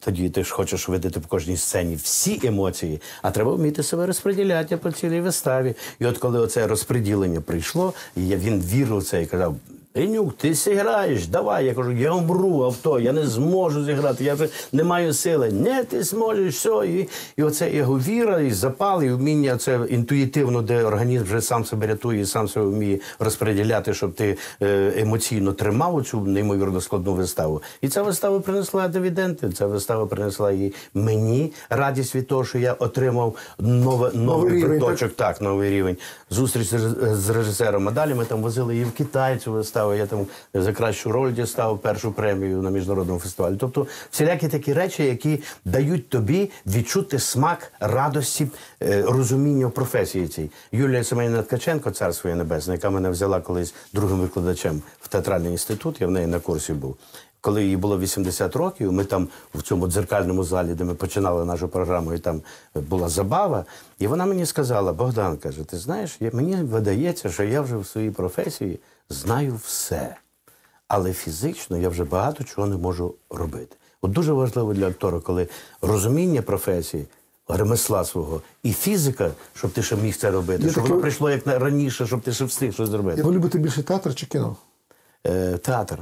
тоді 0.00 0.30
ти 0.30 0.44
ж 0.44 0.54
хочеш 0.54 0.88
видати 0.88 1.20
по 1.20 1.28
кожній 1.28 1.56
сцені 1.56 1.96
всі 1.96 2.40
емоції, 2.44 3.00
а 3.22 3.30
треба 3.30 3.52
вміти 3.52 3.82
себе 3.82 4.06
розподіляти 4.06 4.76
по 4.76 4.92
цілій 4.92 5.20
виставі. 5.20 5.74
І 5.98 6.06
от 6.06 6.18
коли 6.18 6.38
оце 6.38 6.66
розподілення 6.66 7.40
прийшло, 7.40 7.94
і 8.16 8.20
він 8.20 8.60
вірив 8.60 8.98
в 8.98 9.04
це 9.04 9.22
і 9.22 9.26
казав. 9.26 9.56
Енюк, 9.94 10.36
ти 10.36 10.54
зіграєш, 10.54 11.26
давай. 11.26 11.66
Я 11.66 11.74
кажу, 11.74 11.92
я 11.92 12.12
умру, 12.12 12.62
авто, 12.64 13.00
я 13.00 13.12
не 13.12 13.26
зможу 13.26 13.84
зіграти, 13.84 14.24
я 14.24 14.34
вже 14.34 14.48
не 14.72 14.84
маю 14.84 15.12
сили. 15.14 15.50
Не, 15.52 15.84
ти 15.84 16.02
зможеш, 16.02 16.54
все. 16.54 16.86
І, 16.86 17.08
і 17.36 17.42
оце 17.42 17.70
його 17.70 17.98
віра, 17.98 18.40
і 18.40 18.50
запал, 18.50 19.02
і 19.02 19.10
вміння 19.10 19.56
це 19.56 19.80
інтуїтивно, 19.88 20.62
де 20.62 20.84
організм 20.84 21.24
вже 21.24 21.40
сам 21.40 21.64
себе 21.64 21.86
рятує 21.86 22.20
і 22.20 22.26
сам 22.26 22.48
себе 22.48 22.66
вміє 22.66 22.98
розподіляти, 23.18 23.94
щоб 23.94 24.12
ти 24.14 24.36
е, 24.62 24.92
емоційно 24.96 25.52
тримав 25.52 26.04
цю 26.06 26.20
неймовірно 26.20 26.80
складну 26.80 27.14
виставу. 27.14 27.62
І 27.80 27.88
ця 27.88 28.02
вистава 28.02 28.40
принесла 28.40 28.88
дивіденди. 28.88 29.50
Ця 29.52 29.66
вистава 29.66 30.06
принесла 30.06 30.52
і 30.52 30.72
мені 30.94 31.52
радість 31.70 32.14
від 32.14 32.26
того, 32.26 32.44
що 32.44 32.58
я 32.58 32.72
отримав 32.72 33.34
нове, 33.58 34.10
новий 34.14 34.50
рівень, 34.54 34.68
приточок, 34.68 35.12
так, 35.12 35.40
новий 35.40 35.70
рівень. 35.70 35.96
Зустріч 36.30 36.66
з- 36.68 37.30
режисером. 37.30 37.88
А 37.88 37.90
далі 37.90 38.14
ми 38.14 38.24
там 38.24 38.42
возили 38.42 38.76
і 38.76 38.84
в 38.84 38.90
Китай 38.92 39.38
цю 39.38 39.52
виставу. 39.52 39.79
Я 39.80 40.06
там 40.06 40.26
за 40.54 40.72
кращу 40.72 41.12
роль 41.12 41.32
дістав 41.32 41.78
першу 41.78 42.12
премію 42.12 42.62
на 42.62 42.70
міжнародному 42.70 43.20
фестивалі. 43.20 43.56
Тобто, 43.60 43.86
всілякі 44.10 44.48
такі 44.48 44.72
речі, 44.72 45.04
які 45.04 45.42
дають 45.64 46.08
тобі 46.08 46.50
відчути 46.66 47.18
смак 47.18 47.72
радості, 47.80 48.48
е, 48.82 49.02
розуміння 49.02 49.68
професії 49.68 50.28
цій. 50.28 50.50
Юлія 50.72 51.04
Семенівна 51.04 51.42
Ткаченко, 51.42 51.90
царство 51.90 52.20
своє 52.20 52.36
небесне, 52.36 52.74
яка 52.74 52.90
мене 52.90 53.10
взяла 53.10 53.40
колись 53.40 53.74
другим 53.92 54.18
викладачем 54.18 54.82
в 55.00 55.08
театральний 55.08 55.52
інститут, 55.52 56.00
я 56.00 56.06
в 56.06 56.10
неї 56.10 56.26
на 56.26 56.40
курсі 56.40 56.72
був. 56.72 56.96
Коли 57.40 57.64
їй 57.64 57.76
було 57.76 57.98
80 57.98 58.56
років, 58.56 58.92
ми 58.92 59.04
там 59.04 59.28
в 59.54 59.62
цьому 59.62 59.88
дзеркальному 59.88 60.44
залі, 60.44 60.74
де 60.74 60.84
ми 60.84 60.94
починали 60.94 61.44
нашу 61.44 61.68
програму, 61.68 62.14
і 62.14 62.18
там 62.18 62.42
була 62.74 63.08
забава. 63.08 63.64
І 63.98 64.06
вона 64.06 64.26
мені 64.26 64.46
сказала: 64.46 64.92
Богдан 64.92 65.36
каже, 65.36 65.64
ти 65.64 65.78
знаєш, 65.78 66.18
мені 66.32 66.56
видається, 66.56 67.30
що 67.30 67.44
я 67.44 67.60
вже 67.60 67.76
в 67.76 67.86
своїй 67.86 68.10
професії 68.10 68.80
знаю 69.08 69.60
все. 69.64 70.16
Але 70.88 71.12
фізично 71.12 71.76
я 71.78 71.88
вже 71.88 72.04
багато 72.04 72.44
чого 72.44 72.66
не 72.66 72.76
можу 72.76 73.14
робити. 73.30 73.76
От 74.02 74.10
дуже 74.12 74.32
важливо 74.32 74.74
для 74.74 74.88
актора, 74.88 75.20
коли 75.20 75.48
розуміння 75.82 76.42
професії, 76.42 77.06
ремесла 77.48 78.04
свого 78.04 78.42
і 78.62 78.72
фізика, 78.72 79.30
щоб 79.54 79.70
ти 79.70 79.82
ще 79.82 79.96
міг 79.96 80.16
це 80.16 80.30
робити, 80.30 80.62
Є 80.64 80.70
щоб 80.70 80.82
таке- 80.82 80.88
воно 80.88 81.00
прийшло 81.02 81.30
як 81.30 81.46
раніше, 81.46 82.06
щоб 82.06 82.20
ти 82.20 82.32
ще 82.32 82.44
встиг 82.44 82.72
щось 82.72 82.88
зробити. 82.88 83.22
Ви 83.22 83.32
любите 83.32 83.58
більше 83.58 83.82
театр 83.82 84.14
чи 84.14 84.26
кіно? 84.26 84.56
Е, 85.26 85.58
театр. 85.58 85.98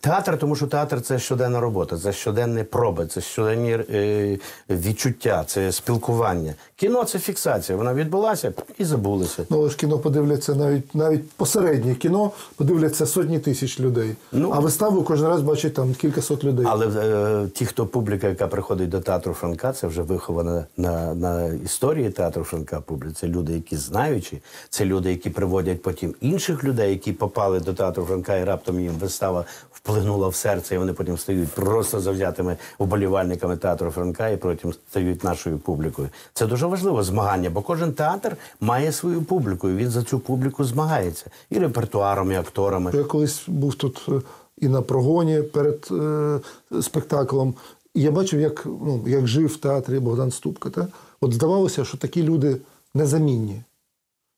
Театр, 0.00 0.38
тому 0.38 0.56
що 0.56 0.66
театр 0.66 1.00
це 1.00 1.18
щоденна 1.18 1.60
робота, 1.60 1.98
це 1.98 2.12
щоденні 2.12 2.62
проби, 2.62 3.06
це 3.06 3.20
щоденні 3.20 3.78
е, 3.90 4.38
відчуття, 4.70 5.44
це 5.46 5.72
спілкування. 5.72 6.54
Кіно 6.76 7.04
це 7.04 7.18
фіксація. 7.18 7.78
Вона 7.78 7.94
відбулася 7.94 8.52
і 8.78 8.84
забулася. 8.84 9.44
Ну, 9.50 9.58
але 9.60 9.70
ж 9.70 9.76
кіно 9.76 9.98
подивляться 9.98 10.54
навіть 10.54 10.94
навіть 10.94 11.30
посереднє 11.30 11.94
кіно 11.94 12.30
подивляться 12.56 13.06
сотні 13.06 13.38
тисяч 13.38 13.80
людей. 13.80 14.16
Ну. 14.32 14.52
а 14.54 14.60
виставу 14.60 15.02
кожен 15.02 15.28
раз 15.28 15.40
бачить 15.40 15.74
там 15.74 15.94
кількасот 15.94 16.44
людей. 16.44 16.66
Але 16.68 16.86
е, 16.86 17.48
ті, 17.48 17.66
хто 17.66 17.86
публіка, 17.86 18.28
яка 18.28 18.46
приходить 18.46 18.88
до 18.88 19.00
театру 19.00 19.32
Франка, 19.32 19.72
це 19.72 19.86
вже 19.86 20.02
вихована 20.02 20.64
на, 20.76 21.14
на 21.14 21.46
історії 21.46 22.10
театру 22.10 22.44
Франка. 22.44 22.80
Публіка. 22.80 23.14
Це 23.14 23.26
люди, 23.26 23.52
які 23.52 23.76
знаючі, 23.76 24.38
це 24.70 24.84
люди, 24.84 25.10
які 25.10 25.30
приводять 25.30 25.82
потім 25.82 26.14
інших 26.20 26.64
людей, 26.64 26.90
які 26.90 27.12
попали 27.12 27.60
до 27.60 27.74
театру 27.74 28.04
Франка, 28.04 28.36
і 28.36 28.44
раптом 28.44 28.80
їм 28.80 28.92
вистава 28.92 29.44
вплинула 29.82 30.28
в 30.28 30.34
серце, 30.34 30.74
і 30.74 30.78
вони 30.78 30.92
потім 30.92 31.18
стають 31.18 31.48
просто 31.48 32.00
завзятими 32.00 32.56
вболівальниками 32.78 33.56
театру 33.56 33.90
Франка 33.90 34.28
і 34.28 34.36
потім 34.36 34.72
стають 34.72 35.24
нашою 35.24 35.58
публікою. 35.58 36.08
Це 36.32 36.46
дуже 36.46 36.66
важливе 36.66 37.02
змагання, 37.02 37.50
бо 37.50 37.62
кожен 37.62 37.92
театр 37.92 38.36
має 38.60 38.92
свою 38.92 39.22
публіку, 39.22 39.68
і 39.68 39.74
він 39.74 39.90
за 39.90 40.02
цю 40.02 40.18
публіку 40.18 40.64
змагається 40.64 41.30
і 41.50 41.58
репертуаром, 41.58 42.32
і 42.32 42.36
акторами. 42.36 42.90
Я 42.94 43.04
колись 43.04 43.42
був 43.46 43.74
тут 43.74 44.06
е, 44.08 44.12
і 44.58 44.68
на 44.68 44.82
прогоні 44.82 45.42
перед 45.42 45.88
е, 45.90 46.40
спектаклем. 46.82 47.54
І 47.94 48.02
я 48.02 48.10
бачив, 48.10 48.40
як, 48.40 48.66
ну, 48.66 49.04
як 49.06 49.26
жив 49.26 49.46
в 49.46 49.56
театрі 49.56 49.98
Богдан 49.98 50.30
Ступка. 50.30 50.70
Та? 50.70 50.88
От 51.20 51.32
здавалося, 51.32 51.84
що 51.84 51.98
такі 51.98 52.22
люди 52.22 52.56
незамінні. 52.94 53.62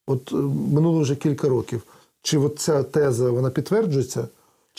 От 0.06 0.32
е, 0.32 0.36
минуло 0.74 1.00
вже 1.00 1.16
кілька 1.16 1.48
років. 1.48 1.82
Чи 2.22 2.38
от 2.38 2.58
ця 2.58 2.82
теза 2.82 3.30
вона 3.30 3.50
підтверджується? 3.50 4.28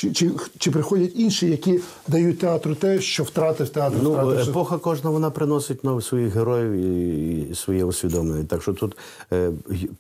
Чи, 0.02 0.12
чи, 0.14 0.32
чи 0.58 0.72
приходять 0.72 1.12
інші, 1.16 1.48
які 1.48 1.80
дають 2.08 2.40
театру 2.40 2.76
те, 2.76 3.02
що 3.02 3.24
втратив 3.24 3.70
театр? 3.70 3.98
Ну, 4.04 4.12
втратив, 4.12 4.40
що- 4.42 4.52
епоха 4.52 4.78
кожна 4.78 5.10
вона 5.10 5.30
приносить 5.30 5.84
нових 5.84 6.06
своїх 6.06 6.36
героїв 6.36 6.72
і, 6.72 7.42
і 7.52 7.56
своє 7.56 7.86
усвідомлення. 7.86 8.44
Так 8.44 8.62
що 8.62 8.74
тут 8.74 8.98
е, 9.34 9.52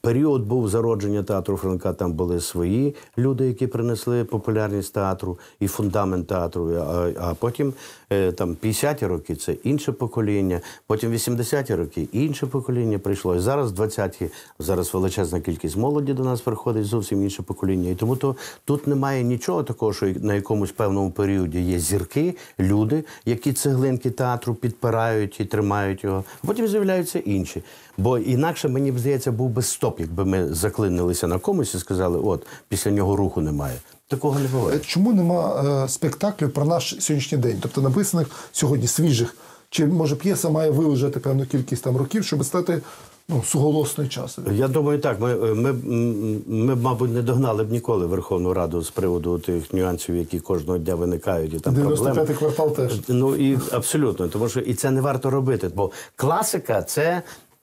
період 0.01 0.41
був 0.41 0.69
зародження 0.69 1.23
театру 1.23 1.57
Франка. 1.57 1.93
Там 1.93 2.13
були 2.13 2.39
свої 2.39 2.95
люди, 3.17 3.47
які 3.47 3.67
принесли 3.67 4.23
популярність 4.23 4.93
театру 4.93 5.37
і 5.59 5.67
фундамент 5.67 6.27
театру. 6.27 6.73
А, 6.75 7.09
а 7.19 7.33
потім 7.33 7.73
е, 8.09 8.31
там 8.31 8.57
50-ті 8.63 9.05
роки 9.05 9.35
це 9.35 9.51
інше 9.53 9.91
покоління, 9.91 10.61
потім 10.87 11.11
80-ті 11.11 11.75
роки 11.75 12.07
інше 12.11 12.45
покоління 12.45 12.99
прийшло. 12.99 13.35
І 13.35 13.39
зараз 13.39 13.71
20-ті, 13.71 14.29
зараз 14.59 14.93
величезна 14.93 15.41
кількість 15.41 15.77
молоді 15.77 16.13
до 16.13 16.23
нас 16.23 16.41
приходить, 16.41 16.85
зовсім 16.85 17.23
інше 17.23 17.43
покоління. 17.43 17.89
І 17.89 17.95
тому 17.95 18.15
то 18.15 18.35
тут 18.65 18.87
немає 18.87 19.23
нічого 19.23 19.63
такого, 19.63 19.90
що 19.93 20.13
на 20.21 20.33
якомусь 20.33 20.71
певному 20.71 21.11
періоді 21.11 21.61
є 21.61 21.79
зірки, 21.79 22.35
люди, 22.59 23.03
які 23.25 23.53
цеглинки 23.53 24.09
театру 24.09 24.55
підпирають 24.55 25.39
і 25.39 25.45
тримають 25.45 26.03
його. 26.03 26.23
Потім 26.45 26.67
з'являються 26.67 27.19
інші. 27.19 27.63
Бо 27.97 28.17
інакше 28.17 28.67
мені 28.67 28.91
б 28.91 28.99
здається, 28.99 29.31
був 29.31 29.49
би 29.49 29.61
стоп, 29.61 29.99
якби 29.99 30.25
ми 30.25 30.53
заклинилися 30.53 31.27
на 31.27 31.39
комусь 31.39 31.75
і 31.75 31.79
сказали, 31.79 32.19
от 32.19 32.47
після 32.67 32.91
нього 32.91 33.15
руху 33.15 33.41
немає. 33.41 33.75
Такого 34.07 34.39
не 34.39 34.47
буває. 34.47 34.77
Е, 34.77 34.79
Чому 34.79 35.13
нема 35.13 35.63
е, 35.83 35.89
спектаклів 35.89 36.53
про 36.53 36.65
наш 36.65 36.95
сьогоднішній 36.99 37.37
день? 37.37 37.57
Тобто 37.61 37.81
написаних 37.81 38.27
сьогодні 38.51 38.87
свіжих? 38.87 39.35
Чи 39.69 39.85
може 39.85 40.15
п'єса 40.15 40.49
має 40.49 40.71
вилежати 40.71 41.19
певну 41.19 41.45
кількість 41.45 41.83
там 41.83 41.97
років, 41.97 42.25
щоб 42.25 42.45
стати 42.45 42.81
ну, 43.29 43.43
суголосною 43.43 44.09
часом? 44.09 44.43
Я 44.51 44.67
думаю, 44.67 44.99
так. 44.99 45.19
Ми, 45.19 45.35
ми, 45.35 45.69
м, 45.69 46.41
ми, 46.47 46.75
б, 46.75 46.81
мабуть, 46.81 47.11
не 47.11 47.21
догнали 47.21 47.63
б 47.63 47.71
ніколи 47.71 48.05
Верховну 48.05 48.53
Раду 48.53 48.81
з 48.81 48.89
приводу 48.89 49.39
тих 49.39 49.73
нюансів, 49.73 50.15
які 50.15 50.39
кожного 50.39 50.79
дня 50.79 50.95
виникають. 50.95 51.53
І 51.53 51.59
там 51.59 51.73
95-й 51.75 52.03
проблеми. 52.03 52.33
квартал 52.33 52.75
теж. 52.75 52.99
Ну 53.07 53.35
і 53.35 53.59
абсолютно, 53.71 54.27
тому 54.27 54.49
що 54.49 54.59
і 54.59 54.73
це 54.73 54.91
не 54.91 55.01
варто 55.01 55.29
робити. 55.29 55.69
Бо 55.75 55.91
класика 56.15 56.81
це 56.81 57.21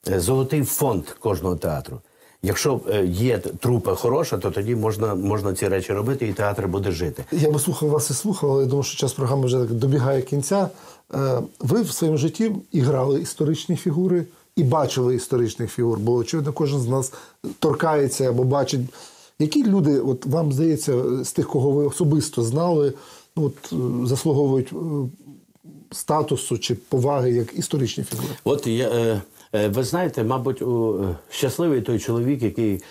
е, 0.08 0.20
золотий 0.20 0.62
фонд 0.64 1.04
кожного 1.20 1.56
театру. 1.56 2.00
Якщо 2.42 2.80
е, 2.90 3.04
є 3.06 3.38
трупа 3.38 3.94
хороша, 3.94 4.38
то 4.38 4.50
тоді 4.50 4.74
можна, 4.76 5.14
можна 5.14 5.54
ці 5.54 5.68
речі 5.68 5.92
робити, 5.92 6.28
і 6.28 6.32
театр 6.32 6.66
буде 6.68 6.90
жити. 6.92 7.24
Я 7.32 7.50
би 7.50 7.58
слухав 7.58 7.88
вас 7.88 8.10
і 8.10 8.14
слухав, 8.14 8.50
але 8.52 8.62
я 8.62 8.68
думаю, 8.68 8.82
що 8.84 8.96
час 8.96 9.12
програми 9.12 9.46
вже 9.46 9.58
так 9.58 9.70
добігає 9.72 10.22
кінця. 10.22 10.68
Е, 11.14 11.40
Ви 11.60 11.82
в 11.82 11.90
своєму 11.90 12.18
житті 12.18 12.52
і 12.72 12.80
грали 12.80 13.20
історичні 13.20 13.76
фігури, 13.76 14.24
і 14.58 14.64
бачили 14.64 15.14
історичних 15.14 15.72
фігур, 15.72 15.98
бо 15.98 16.14
очевидно, 16.14 16.52
кожен 16.52 16.80
з 16.80 16.88
нас 16.88 17.12
торкається 17.58 18.28
або 18.28 18.44
бачить. 18.44 18.80
Які 19.38 19.64
люди, 19.64 20.00
от 20.00 20.26
вам 20.26 20.52
здається, 20.52 21.24
з 21.24 21.32
тих, 21.32 21.48
кого 21.48 21.70
ви 21.70 21.86
особисто 21.86 22.42
знали, 22.42 22.92
ну, 23.36 23.44
от, 23.44 23.72
е, 23.72 24.06
заслуговують 24.06 24.72
е, 24.72 24.76
статусу 25.90 26.58
чи 26.58 26.74
поваги 26.74 27.30
як 27.30 27.58
історичні 27.58 28.04
фігури? 28.04 28.28
От 28.44 28.66
я, 28.66 28.88
е, 28.88 29.68
ви 29.68 29.84
знаєте, 29.84 30.24
мабуть, 30.24 30.62
у, 30.62 31.00
щасливий 31.30 31.80
той 31.80 31.98
чоловік, 31.98 32.42
який 32.42 32.82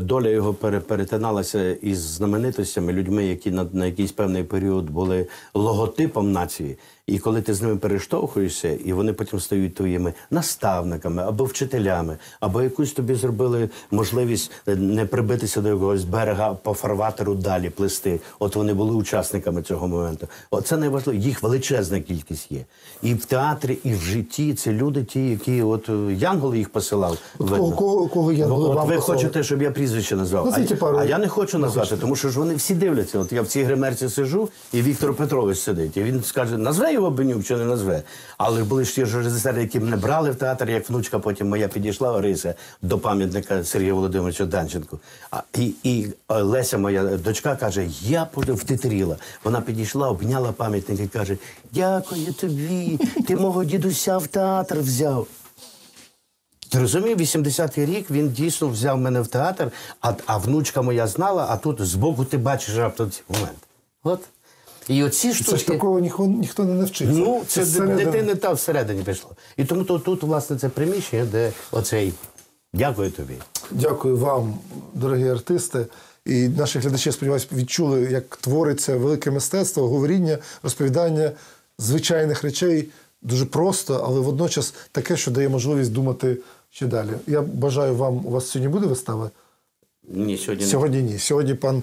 доля 0.00 0.28
його 0.28 0.54
пере, 0.54 0.80
перетиналася 0.80 1.72
із 1.72 1.98
знаменитостями, 1.98 2.92
людьми, 2.92 3.26
які 3.26 3.50
на 3.50 3.86
якийсь 3.86 4.12
певний 4.12 4.44
період 4.44 4.90
були 4.90 5.26
логотипом 5.54 6.32
нації. 6.32 6.76
І 7.12 7.18
коли 7.18 7.42
ти 7.42 7.54
з 7.54 7.62
ними 7.62 7.76
перештовхуєшся, 7.76 8.68
і 8.84 8.92
вони 8.92 9.12
потім 9.12 9.40
стають 9.40 9.74
твоїми 9.74 10.12
наставниками 10.30 11.22
або 11.22 11.44
вчителями, 11.44 12.16
або 12.40 12.62
якусь 12.62 12.92
тобі 12.92 13.14
зробили 13.14 13.68
можливість 13.90 14.50
е, 14.68 14.76
не 14.76 15.06
прибитися 15.06 15.60
до 15.60 15.68
якогось 15.68 16.04
берега 16.04 16.54
по 16.54 16.74
фарватеру 16.74 17.34
далі 17.34 17.70
плисти. 17.70 18.20
От 18.38 18.56
вони 18.56 18.74
були 18.74 18.94
учасниками 18.94 19.62
цього 19.62 19.88
моменту. 19.88 20.26
Оце 20.50 20.76
найважливіше. 20.76 21.26
Їх 21.28 21.42
величезна 21.42 22.00
кількість 22.00 22.52
є. 22.52 22.64
І 23.02 23.14
в 23.14 23.24
театрі, 23.24 23.78
і 23.84 23.94
в 23.94 24.00
житті 24.00 24.54
це 24.54 24.72
люди, 24.72 25.04
ті, 25.04 25.30
які 25.30 25.62
от 25.62 25.88
е, 25.88 25.92
Янгол 26.12 26.54
їх 26.54 26.68
посилав. 26.68 27.18
От 27.38 27.50
видно. 27.50 27.72
кого- 27.72 28.06
кого- 28.08 28.32
Янголи 28.32 28.68
От 28.68 28.76
вам 28.76 28.88
ви 28.88 28.96
хочете, 28.96 29.42
щоб 29.42 29.62
я 29.62 29.70
прізвище 29.70 30.16
назвав. 30.16 30.46
Назвіть 30.46 30.72
а, 30.72 30.76
пару. 30.76 30.98
а 30.98 31.04
я 31.04 31.18
не 31.18 31.28
хочу 31.28 31.58
назвати, 31.58 31.96
тому 31.96 32.16
що 32.16 32.28
ж 32.28 32.38
вони 32.38 32.54
всі 32.54 32.74
дивляться. 32.74 33.18
От 33.18 33.32
я 33.32 33.42
в 33.42 33.46
цій 33.46 33.62
гримерці 33.62 34.08
сижу, 34.08 34.48
і 34.72 34.82
Віктор 34.82 35.14
Петрович 35.14 35.58
сидить. 35.58 35.96
І 35.96 36.02
він 36.02 36.22
скаже, 36.22 36.58
назве 36.58 36.92
його 36.92 37.01
Бенюк 37.10 37.44
чи 37.44 37.56
не 37.56 37.64
назве. 37.64 38.02
Але 38.38 38.64
були 38.64 38.84
ж 38.84 38.94
ті 38.94 39.06
ж 39.06 39.18
режисери, 39.18 39.60
які 39.60 39.80
мене 39.80 39.96
брали 39.96 40.30
в 40.30 40.34
театр, 40.34 40.70
як 40.70 40.90
внучка 40.90 41.18
потім 41.18 41.48
моя 41.48 41.68
підійшла 41.68 42.12
Орися 42.12 42.54
до 42.82 42.98
пам'ятника 42.98 43.64
Сергія 43.64 43.94
Володимировича 43.94 44.46
Данченку. 44.46 45.00
А, 45.30 45.42
і, 45.58 45.74
і 45.82 46.06
е, 46.30 46.42
Леся, 46.42 46.78
моя 46.78 47.04
дочка, 47.04 47.56
каже: 47.56 47.88
Я 48.02 48.28
втетріла. 48.36 49.16
Вона 49.44 49.60
підійшла, 49.60 50.08
обняла 50.08 50.52
пам'ятник 50.52 51.00
і 51.00 51.06
каже: 51.06 51.36
Дякую 51.72 52.32
тобі, 52.32 52.98
ти 53.26 53.36
мого 53.36 53.64
дідуся 53.64 54.18
в 54.18 54.26
театр 54.26 54.78
взяв. 54.78 55.26
Ти 56.72 56.78
розумів, 56.78 57.20
80-й 57.20 57.84
рік 57.84 58.10
він 58.10 58.30
дійсно 58.30 58.68
взяв 58.68 58.98
мене 58.98 59.20
в 59.20 59.26
театр, 59.26 59.72
а, 60.00 60.14
а 60.26 60.36
внучка 60.36 60.82
моя 60.82 61.06
знала, 61.06 61.46
а 61.50 61.56
тут 61.56 61.80
збоку 61.80 62.24
ти 62.24 62.38
бачиш 62.38 62.76
раптом 62.76 63.10
цей 63.10 63.22
момент. 63.28 63.58
От. 64.02 64.20
І 64.88 65.04
оці 65.04 65.34
Це 65.34 65.56
ж 65.56 65.66
такого 65.66 66.00
ніхто, 66.00 66.26
ніхто 66.26 66.64
не 66.64 66.74
навчиться. 66.74 67.14
Ну, 67.18 67.42
це 67.46 67.64
зсередини. 67.64 68.04
дитини 68.04 68.34
та 68.34 68.52
всередині 68.52 69.02
пішло. 69.02 69.30
І 69.56 69.64
тому 69.64 69.84
то, 69.84 69.98
тут, 69.98 70.22
власне, 70.22 70.56
це 70.56 70.68
приміщення, 70.68 71.26
де 71.32 71.52
оцей. 71.70 72.12
Дякую 72.74 73.10
тобі. 73.10 73.34
Дякую 73.70 74.16
вам, 74.16 74.54
дорогі 74.94 75.28
артисти. 75.28 75.86
І 76.26 76.48
наші 76.48 76.78
глядачі, 76.78 77.12
сподіваюся, 77.12 77.46
відчули, 77.52 78.02
як 78.02 78.36
твориться 78.36 78.96
велике 78.96 79.30
мистецтво, 79.30 79.88
говоріння, 79.88 80.38
розповідання 80.62 81.30
звичайних 81.78 82.42
речей 82.42 82.88
дуже 83.22 83.46
просто, 83.46 84.02
але 84.06 84.20
водночас 84.20 84.74
таке, 84.92 85.16
що 85.16 85.30
дає 85.30 85.48
можливість 85.48 85.92
думати 85.92 86.36
ще 86.70 86.86
далі. 86.86 87.10
Я 87.26 87.40
бажаю 87.42 87.96
вам, 87.96 88.26
у 88.26 88.30
вас 88.30 88.46
сьогодні 88.46 88.72
буде 88.72 88.86
вистава? 88.86 89.30
Ні, 90.08 90.38
сьогодні. 90.38 90.66
Сьогодні 90.66 91.02
ні. 91.02 91.18
Сьогодні 91.18 91.54
пан, 91.54 91.82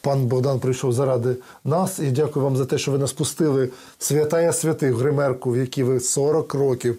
пан 0.00 0.26
Богдан 0.26 0.60
прийшов 0.60 0.92
заради 0.92 1.36
нас. 1.64 1.98
І 1.98 2.10
дякую 2.10 2.44
вам 2.44 2.56
за 2.56 2.64
те, 2.66 2.78
що 2.78 2.92
ви 2.92 2.98
нас 2.98 3.12
пустили 3.12 3.68
святая 3.98 4.52
святих 4.52 4.94
гримерку, 4.94 5.50
в 5.50 5.56
якій 5.56 5.82
ви 5.82 6.00
40 6.00 6.54
років 6.54 6.98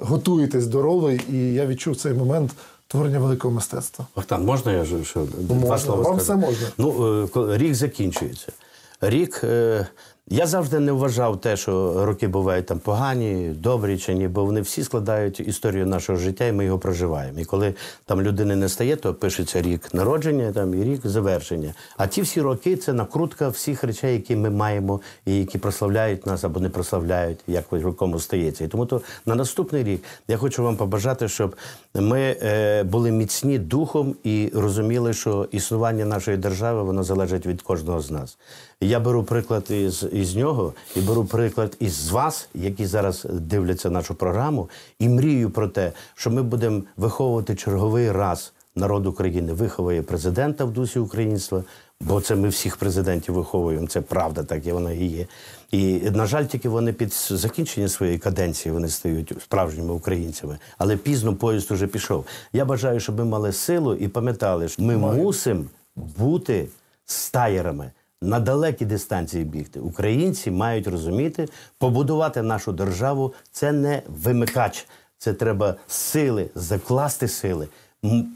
готуєтесь 0.00 0.66
до 0.66 0.82
ролей. 0.82 1.20
І 1.32 1.36
я 1.52 1.66
відчув 1.66 1.96
цей 1.96 2.12
момент 2.12 2.50
творення 2.88 3.18
великого 3.18 3.54
мистецтва. 3.54 4.06
Богдан, 4.16 4.44
можна 4.44 4.72
я 4.72 4.84
ж- 4.84 5.04
що, 5.04 5.26
два 5.38 5.56
можна. 5.56 5.78
слова 5.78 6.02
Вам 6.02 6.20
скажу? 6.20 6.22
все 6.24 6.36
можна. 6.46 6.66
Ну, 6.78 7.28
е, 7.52 7.58
рік 7.58 7.74
закінчується. 7.74 8.52
Рік, 9.00 9.40
е, 9.44 9.86
Я 10.28 10.46
завжди 10.46 10.80
не 10.80 10.92
вважав 10.92 11.40
те, 11.40 11.56
що 11.56 12.04
роки 12.06 12.28
бувають 12.28 12.66
там 12.66 12.78
погані, 12.78 13.48
добрі 13.48 13.98
чи 13.98 14.14
ні, 14.14 14.28
бо 14.28 14.44
вони 14.44 14.60
всі 14.60 14.84
складають 14.84 15.40
історію 15.40 15.86
нашого 15.86 16.18
життя, 16.18 16.46
і 16.46 16.52
ми 16.52 16.64
його 16.64 16.78
проживаємо. 16.78 17.38
І 17.38 17.44
коли 17.44 17.74
там 18.04 18.22
людини 18.22 18.56
не 18.56 18.68
стає, 18.68 18.96
то 18.96 19.14
пишеться 19.14 19.62
рік 19.62 19.94
народження 19.94 20.52
там, 20.52 20.74
і 20.74 20.84
рік 20.84 21.00
завершення. 21.04 21.74
А 21.96 22.06
ті 22.06 22.22
всі 22.22 22.40
роки 22.40 22.76
це 22.76 22.92
накрутка 22.92 23.48
всіх 23.48 23.84
речей, 23.84 24.14
які 24.14 24.36
ми 24.36 24.50
маємо, 24.50 25.00
і 25.26 25.38
які 25.38 25.58
прославляють 25.58 26.26
нас 26.26 26.44
або 26.44 26.60
не 26.60 26.68
прославляють, 26.68 27.38
як 27.46 27.72
в 27.72 27.86
якому 27.86 28.20
стається. 28.20 28.64
І 28.64 28.68
тому 28.68 28.86
то 28.86 29.00
на 29.26 29.34
наступний 29.34 29.84
рік 29.84 30.04
я 30.28 30.36
хочу 30.36 30.62
вам 30.62 30.76
побажати, 30.76 31.28
щоб 31.28 31.56
ми 31.94 32.36
е, 32.42 32.82
були 32.82 33.10
міцні 33.10 33.58
духом 33.58 34.14
і 34.24 34.52
розуміли, 34.54 35.12
що 35.12 35.48
існування 35.52 36.04
нашої 36.04 36.36
держави 36.36 36.82
воно 36.82 37.02
залежить 37.02 37.46
від 37.46 37.62
кожного 37.62 38.00
з 38.00 38.10
нас. 38.10 38.38
Я 38.82 39.00
беру 39.00 39.24
приклад 39.24 39.70
із, 39.70 40.06
із 40.12 40.36
нього 40.36 40.74
і 40.96 41.00
беру 41.00 41.24
приклад 41.24 41.76
із 41.80 42.10
вас, 42.10 42.48
які 42.54 42.86
зараз 42.86 43.26
дивляться 43.30 43.90
нашу 43.90 44.14
програму, 44.14 44.70
і 44.98 45.08
мрію 45.08 45.50
про 45.50 45.68
те, 45.68 45.92
що 46.14 46.30
ми 46.30 46.42
будемо 46.42 46.82
виховувати 46.96 47.54
черговий 47.54 48.12
раз 48.12 48.52
народ 48.76 49.06
України, 49.06 49.52
виховує 49.52 50.02
президента 50.02 50.64
в 50.64 50.72
дусі 50.72 50.98
українства. 50.98 51.64
Бо 52.00 52.20
це 52.20 52.36
ми 52.36 52.48
всіх 52.48 52.76
президентів 52.76 53.34
виховуємо, 53.34 53.86
це 53.86 54.00
правда, 54.00 54.42
так 54.42 54.66
і 54.66 54.72
воно 54.72 54.92
і 54.92 55.06
є. 55.06 55.26
І 55.70 56.10
на 56.10 56.26
жаль, 56.26 56.44
тільки 56.44 56.68
вони 56.68 56.92
під 56.92 57.12
закінчення 57.30 57.88
своєї 57.88 58.18
каденції 58.18 58.72
вони 58.72 58.88
стають 58.88 59.34
справжніми 59.42 59.92
українцями. 59.92 60.58
Але 60.78 60.96
пізно 60.96 61.34
поїзд 61.36 61.70
уже 61.70 61.86
пішов. 61.86 62.24
Я 62.52 62.64
бажаю, 62.64 63.00
щоб 63.00 63.18
ми 63.18 63.24
мали 63.24 63.52
силу 63.52 63.94
і 63.94 64.08
пам'ятали, 64.08 64.68
що 64.68 64.82
ми 64.82 64.96
мусимо 64.96 65.64
бути 65.96 66.68
стаєрами 67.04 67.90
на 68.22 68.40
далекі 68.40 68.84
дистанції 68.84 69.44
бігти. 69.44 69.80
Українці 69.80 70.50
мають 70.50 70.86
розуміти, 70.86 71.48
побудувати 71.78 72.42
нашу 72.42 72.72
державу 72.72 73.34
це 73.52 73.72
не 73.72 74.02
вимикач, 74.08 74.86
це 75.18 75.32
треба 75.32 75.74
сили, 75.86 76.50
закласти 76.54 77.28
сили, 77.28 77.68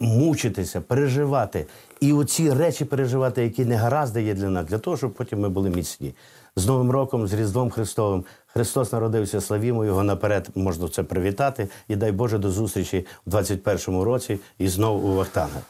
мучитися, 0.00 0.80
переживати. 0.80 1.66
І 2.00 2.12
оці 2.12 2.52
речі 2.52 2.84
переживати, 2.84 3.42
які 3.42 3.64
не 3.64 3.76
гаразди 3.76 4.22
є 4.22 4.34
для 4.34 4.48
нас, 4.48 4.66
для 4.66 4.78
того, 4.78 4.96
щоб 4.96 5.14
потім 5.14 5.40
ми 5.40 5.48
були 5.48 5.70
міцні. 5.70 6.14
З 6.56 6.66
Новим 6.66 6.90
роком, 6.90 7.26
з 7.26 7.32
Різдвом 7.32 7.70
Христовим. 7.70 8.24
Христос 8.46 8.92
народився, 8.92 9.40
славімо 9.40 9.84
його 9.84 10.02
наперед. 10.02 10.48
Можна 10.54 10.88
це 10.88 11.02
привітати. 11.02 11.68
І 11.88 11.96
дай 11.96 12.12
Боже 12.12 12.38
до 12.38 12.50
зустрічі 12.50 13.06
в 13.26 13.34
21-му 13.34 14.04
році 14.04 14.38
і 14.58 14.68
знову 14.68 15.08
у 15.08 15.14
Вахтанга. 15.14 15.60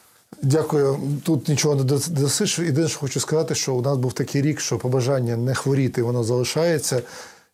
Дякую. 0.41 0.99
Тут 1.23 1.47
нічого 1.47 1.75
не 1.75 1.83
досиш. 2.09 2.59
Єдине, 2.59 2.87
що 2.87 2.99
хочу 2.99 3.19
сказати, 3.19 3.55
що 3.55 3.75
у 3.75 3.81
нас 3.81 3.97
був 3.97 4.13
такий 4.13 4.41
рік, 4.41 4.59
що 4.59 4.77
побажання 4.77 5.37
не 5.37 5.55
хворіти, 5.55 6.03
воно 6.03 6.23
залишається. 6.23 7.01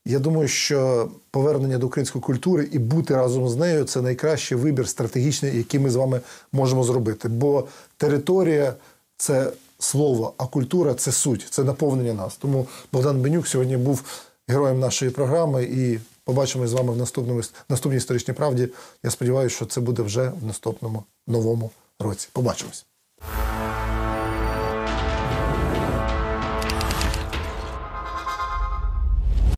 Я 0.05 0.19
думаю, 0.19 0.47
що 0.47 1.09
повернення 1.31 1.77
до 1.77 1.87
української 1.87 2.21
культури 2.21 2.69
і 2.71 2.79
бути 2.79 3.15
разом 3.15 3.49
з 3.49 3.55
нею 3.55 3.83
це 3.83 4.01
найкращий 4.01 4.57
вибір 4.57 4.87
стратегічний, 4.89 5.57
який 5.57 5.79
ми 5.79 5.89
з 5.89 5.95
вами 5.95 6.21
можемо 6.51 6.83
зробити. 6.83 7.29
Бо 7.29 7.67
територія 7.97 8.73
це 9.17 9.51
слово, 9.79 10.33
а 10.37 10.45
культура 10.45 10.93
це 10.93 11.11
суть, 11.11 11.47
це 11.49 11.63
наповнення 11.63 12.13
нас. 12.13 12.35
Тому 12.35 12.67
Богдан 12.91 13.21
Бенюк 13.21 13.47
сьогодні 13.47 13.77
був 13.77 14.03
героєм 14.47 14.79
нашої 14.79 15.11
програми 15.11 15.63
і 15.63 15.99
побачимось 16.23 16.69
з 16.69 16.73
вами 16.73 16.93
в 16.93 16.97
наступному 16.97 17.41
наступній 17.69 17.97
історичній 17.97 18.33
правді. 18.33 18.69
Я 19.03 19.11
сподіваюся, 19.11 19.55
що 19.55 19.65
це 19.65 19.81
буде 19.81 20.01
вже 20.01 20.31
в 20.41 20.45
наступному 20.45 21.03
новому 21.27 21.71
році. 22.01 22.29
Побачимось. 22.33 22.85